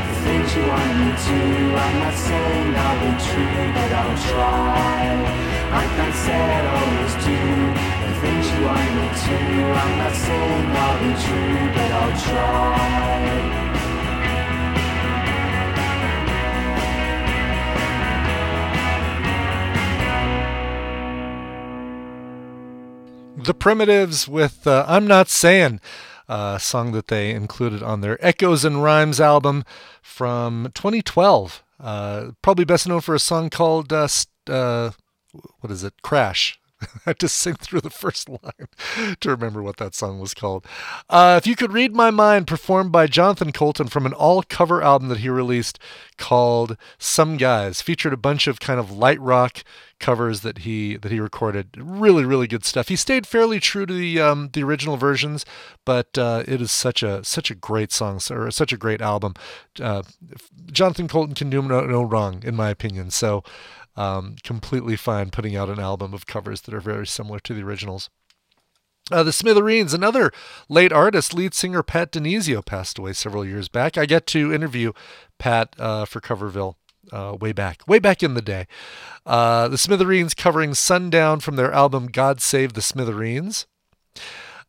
the 0.08 0.16
things 0.24 0.48
you 0.56 0.64
want 0.72 0.92
me 1.00 1.10
to. 1.26 1.38
I'm 1.84 1.96
not 2.04 2.16
saying 2.26 2.74
I'll 2.84 2.98
be 3.02 3.12
true, 3.28 3.64
but 3.76 3.90
I'll 4.00 4.18
try. 4.30 5.42
I 5.72 5.84
can't 5.96 6.16
say 6.24 6.40
I 6.40 6.60
always 6.78 7.14
do 7.26 7.91
things 8.22 8.46
you. 8.52 9.64
I'm 9.82 9.98
not 9.98 10.14
saying 10.14 10.66
I'll 10.84 10.98
be 11.02 11.12
true, 11.24 11.62
but 11.74 11.90
I'll 12.00 12.16
try. 12.20 13.02
The 23.44 23.54
Primitives 23.54 24.28
with 24.28 24.68
uh, 24.68 24.84
I'm 24.86 25.08
Not 25.08 25.28
Saying, 25.28 25.80
a 26.28 26.58
song 26.60 26.92
that 26.92 27.08
they 27.08 27.32
included 27.32 27.82
on 27.82 28.00
their 28.00 28.24
Echoes 28.24 28.64
and 28.64 28.84
Rhymes 28.84 29.20
album 29.20 29.64
from 30.00 30.70
2012. 30.74 31.64
Uh, 31.80 32.30
probably 32.40 32.64
best 32.64 32.86
known 32.86 33.00
for 33.00 33.16
a 33.16 33.18
song 33.18 33.50
called, 33.50 33.92
uh, 33.92 34.06
uh, 34.46 34.92
what 35.58 35.72
is 35.72 35.82
it, 35.82 35.94
Crash. 36.02 36.60
I 37.06 37.10
had 37.10 37.18
to 37.20 37.28
sing 37.28 37.54
through 37.54 37.80
the 37.80 37.90
first 37.90 38.28
line 38.28 39.16
to 39.20 39.30
remember 39.30 39.62
what 39.62 39.76
that 39.78 39.94
song 39.94 40.20
was 40.20 40.34
called. 40.34 40.66
Uh, 41.08 41.38
if 41.40 41.46
you 41.46 41.56
could 41.56 41.72
read 41.72 41.94
my 41.94 42.10
mind, 42.10 42.46
performed 42.46 42.92
by 42.92 43.06
Jonathan 43.06 43.52
Coulton 43.52 43.88
from 43.88 44.06
an 44.06 44.12
all-cover 44.12 44.82
album 44.82 45.08
that 45.08 45.18
he 45.18 45.28
released 45.28 45.78
called 46.16 46.76
"Some 46.98 47.36
Guys," 47.36 47.82
featured 47.82 48.12
a 48.12 48.18
bunch 48.18 48.46
of 48.46 48.60
kind 48.60 48.78
of 48.78 48.90
light 48.90 49.20
rock 49.20 49.62
covers 50.02 50.40
that 50.40 50.58
he 50.58 50.96
that 50.96 51.10
he 51.10 51.20
recorded. 51.20 51.68
Really, 51.78 52.24
really 52.26 52.46
good 52.46 52.64
stuff. 52.66 52.88
He 52.88 52.96
stayed 52.96 53.26
fairly 53.26 53.60
true 53.60 53.86
to 53.86 53.94
the 53.94 54.20
um, 54.20 54.50
the 54.52 54.62
original 54.62 54.98
versions, 54.98 55.46
but 55.86 56.18
uh, 56.18 56.42
it 56.46 56.60
is 56.60 56.70
such 56.70 57.02
a 57.02 57.24
such 57.24 57.50
a 57.50 57.54
great 57.54 57.92
song 57.92 58.20
or 58.30 58.50
such 58.50 58.72
a 58.72 58.76
great 58.76 59.00
album. 59.00 59.34
Uh, 59.80 60.02
Jonathan 60.70 61.08
Coulton 61.08 61.34
can 61.34 61.48
do 61.48 61.62
no, 61.62 61.86
no 61.86 62.02
wrong, 62.02 62.42
in 62.44 62.54
my 62.54 62.68
opinion. 62.68 63.10
So 63.10 63.42
um, 63.96 64.36
completely 64.42 64.96
fine 64.96 65.30
putting 65.30 65.56
out 65.56 65.68
an 65.68 65.80
album 65.80 66.14
of 66.14 66.26
covers 66.26 66.62
that 66.62 66.74
are 66.74 66.80
very 66.80 67.06
similar 67.06 67.38
to 67.40 67.54
the 67.54 67.62
originals. 67.62 68.10
Uh, 69.10 69.22
the 69.22 69.32
Smithereens, 69.32 69.92
another 69.92 70.32
late 70.68 70.92
artist, 70.92 71.34
lead 71.34 71.54
singer 71.54 71.82
Pat 71.82 72.12
DiNizio 72.12 72.64
passed 72.64 72.98
away 72.98 73.12
several 73.12 73.44
years 73.44 73.68
back. 73.68 73.98
I 73.98 74.06
get 74.06 74.26
to 74.28 74.52
interview 74.52 74.92
Pat 75.38 75.74
uh, 75.78 76.04
for 76.04 76.20
Coverville 76.20 76.76
uh, 77.10 77.36
way 77.38 77.52
back, 77.52 77.82
way 77.88 77.98
back 77.98 78.22
in 78.22 78.34
the 78.34 78.42
day. 78.42 78.66
Uh, 79.26 79.68
the 79.68 79.78
Smithereens 79.78 80.34
covering 80.34 80.74
Sundown 80.74 81.40
from 81.40 81.56
their 81.56 81.72
album 81.72 82.06
God 82.06 82.40
Save 82.40 82.74
the 82.74 82.82
Smithereens. 82.82 83.66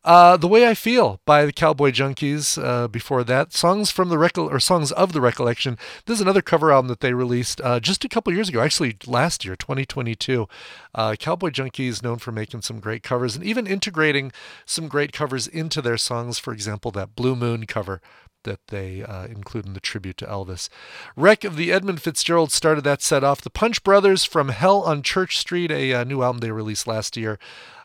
Uh, 0.04 0.36
the 0.36 0.46
Way 0.46 0.68
I 0.68 0.74
Feel 0.74 1.18
by 1.24 1.46
the 1.46 1.52
Cowboy 1.52 1.90
Junkies. 1.90 2.62
Uh, 2.62 2.88
before 2.88 3.24
that, 3.24 3.54
songs 3.54 3.90
from 3.90 4.10
the 4.10 4.16
Recol- 4.16 4.50
or 4.50 4.60
songs 4.60 4.92
of 4.92 5.14
the 5.14 5.20
Recollection. 5.20 5.78
This 6.04 6.16
is 6.16 6.20
another 6.20 6.42
cover 6.42 6.70
album 6.70 6.88
that 6.88 7.00
they 7.00 7.14
released 7.14 7.58
uh, 7.62 7.80
just 7.80 8.04
a 8.04 8.08
couple 8.08 8.30
years 8.34 8.50
ago, 8.50 8.60
actually 8.60 8.98
last 9.06 9.46
year, 9.46 9.56
2022. 9.56 10.46
Uh, 10.94 11.16
Cowboy 11.18 11.48
Junkies 11.48 12.02
known 12.02 12.18
for 12.18 12.32
making 12.32 12.60
some 12.60 12.80
great 12.80 13.02
covers 13.02 13.34
and 13.34 13.42
even 13.46 13.66
integrating 13.66 14.30
some 14.66 14.88
great 14.88 15.10
covers 15.10 15.46
into 15.46 15.80
their 15.80 15.96
songs. 15.96 16.38
For 16.38 16.52
example, 16.52 16.90
that 16.90 17.16
Blue 17.16 17.34
Moon 17.34 17.64
cover 17.64 18.02
that 18.42 18.60
they 18.68 19.02
uh, 19.02 19.24
include 19.24 19.64
in 19.64 19.72
the 19.72 19.80
tribute 19.80 20.18
to 20.18 20.26
Elvis. 20.26 20.68
Wreck 21.16 21.44
of 21.44 21.56
the 21.56 21.72
Edmund 21.72 22.02
Fitzgerald 22.02 22.52
started 22.52 22.84
that 22.84 23.00
set 23.00 23.24
off. 23.24 23.40
The 23.40 23.48
Punch 23.48 23.82
Brothers 23.82 24.22
from 24.22 24.50
Hell 24.50 24.82
on 24.82 25.02
Church 25.02 25.38
Street, 25.38 25.70
a, 25.70 25.94
uh 25.94 26.04
new 26.04 26.22
album 26.22 26.40
they 26.40 26.50
released 26.50 26.86
last 26.86 27.16
year. 27.16 27.38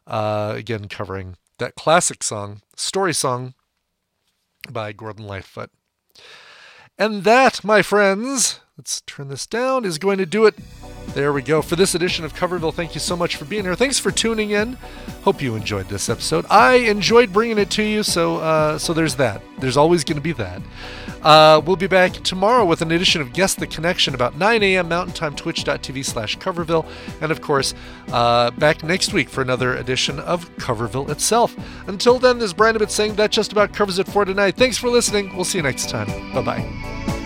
Uh, 0.05 0.53
again, 0.57 0.89
covering 0.89 1.38
that 1.60 1.76
classic 1.76 2.24
song, 2.24 2.62
story 2.76 3.14
song 3.14 3.53
by 4.70 4.91
Gordon 4.91 5.26
Lightfoot. 5.26 5.70
And 6.97 7.24
that, 7.24 7.64
my 7.64 7.82
friends, 7.82 8.60
let's 8.78 9.01
turn 9.01 9.30
this 9.30 9.45
down, 9.47 9.86
is 9.86 9.97
going 9.97 10.18
to 10.18 10.26
do 10.26 10.45
it. 10.45 10.55
There 11.14 11.34
we 11.34 11.41
go 11.41 11.62
for 11.62 11.76
this 11.76 11.95
edition 11.95 12.24
of 12.24 12.34
Coverville. 12.36 12.74
Thank 12.74 12.93
you 12.93 12.99
so 12.99 13.16
much 13.16 13.36
for 13.36 13.45
being 13.45 13.64
here. 13.64 13.76
Thanks 13.76 13.97
for 13.97 14.12
tuning 14.12 14.51
in. 14.51 14.78
Hope 15.24 15.41
you 15.41 15.55
enjoyed 15.55 15.89
this 15.89 16.07
episode. 16.07 16.45
I 16.49 16.76
enjoyed 16.76 17.34
bringing 17.34 17.57
it 17.57 17.72
to 17.72 17.84
you, 17.84 18.03
so 18.03 18.38
uh, 18.38 18.78
so 18.78 18.93
there's 18.93 19.16
that. 19.16 19.41
There's 19.57 19.76
always 19.76 20.03
going 20.03 20.18
to 20.18 20.22
be 20.22 20.34
that. 20.34 20.62
Uh, 21.22 21.62
we'll 21.66 21.76
be 21.76 21.88
back 21.88 22.14
tomorrow 22.14 22.64
with 22.64 22.82
an 22.82 22.91
edition 22.91 23.22
of 23.22 23.34
Guess 23.34 23.55
the 23.55 23.68
Connection 23.68 24.14
about 24.14 24.38
9 24.38 24.64
a.m. 24.64 24.88
Mountain 24.88 25.14
Time, 25.14 25.36
twitch.tv 25.36 26.05
slash 26.05 26.38
Coverville. 26.38 26.88
And 27.22 27.32
of 27.32 27.41
course, 27.41 27.74
uh, 28.10 28.51
back 28.51 28.84
next 28.84 29.12
week 29.12 29.30
for 29.30 29.41
another 29.41 29.76
edition 29.76 30.20
of 30.20 30.49
Coverville 30.57 31.10
itself. 31.10 31.55
Until 31.88 32.20
then, 32.20 32.38
this 32.38 32.51
is 32.51 32.53
Ibbott 32.53 32.91
saying 32.91 33.16
that 33.16 33.32
just 33.32 33.51
about 33.51 33.74
covers 33.74 33.99
it 33.99 34.07
for 34.07 34.24
tonight. 34.26 34.55
Thanks 34.55 34.78
for 34.78 34.89
listening. 34.89 35.36
We'll 35.36 35.45
see 35.45 35.57
you 35.57 35.64
next 35.64 35.89
time. 35.89 36.07
Bye 36.34 36.41
bye. 36.41 37.18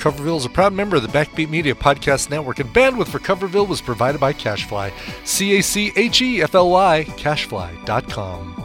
Coverville 0.00 0.38
is 0.38 0.46
a 0.46 0.50
proud 0.50 0.72
member 0.72 0.96
of 0.96 1.02
the 1.02 1.08
Backbeat 1.08 1.50
Media 1.50 1.74
Podcast 1.74 2.30
Network, 2.30 2.58
and 2.58 2.70
bandwidth 2.70 3.08
for 3.08 3.18
Coverville 3.18 3.68
was 3.68 3.82
provided 3.82 4.18
by 4.18 4.32
CacheFly. 4.32 4.92
C 5.26 5.58
A 5.58 5.62
C 5.62 5.92
H 5.94 6.22
E 6.22 6.40
F 6.40 6.54
L 6.54 6.70
Y, 6.70 7.04
cachefly.com. 7.18 8.59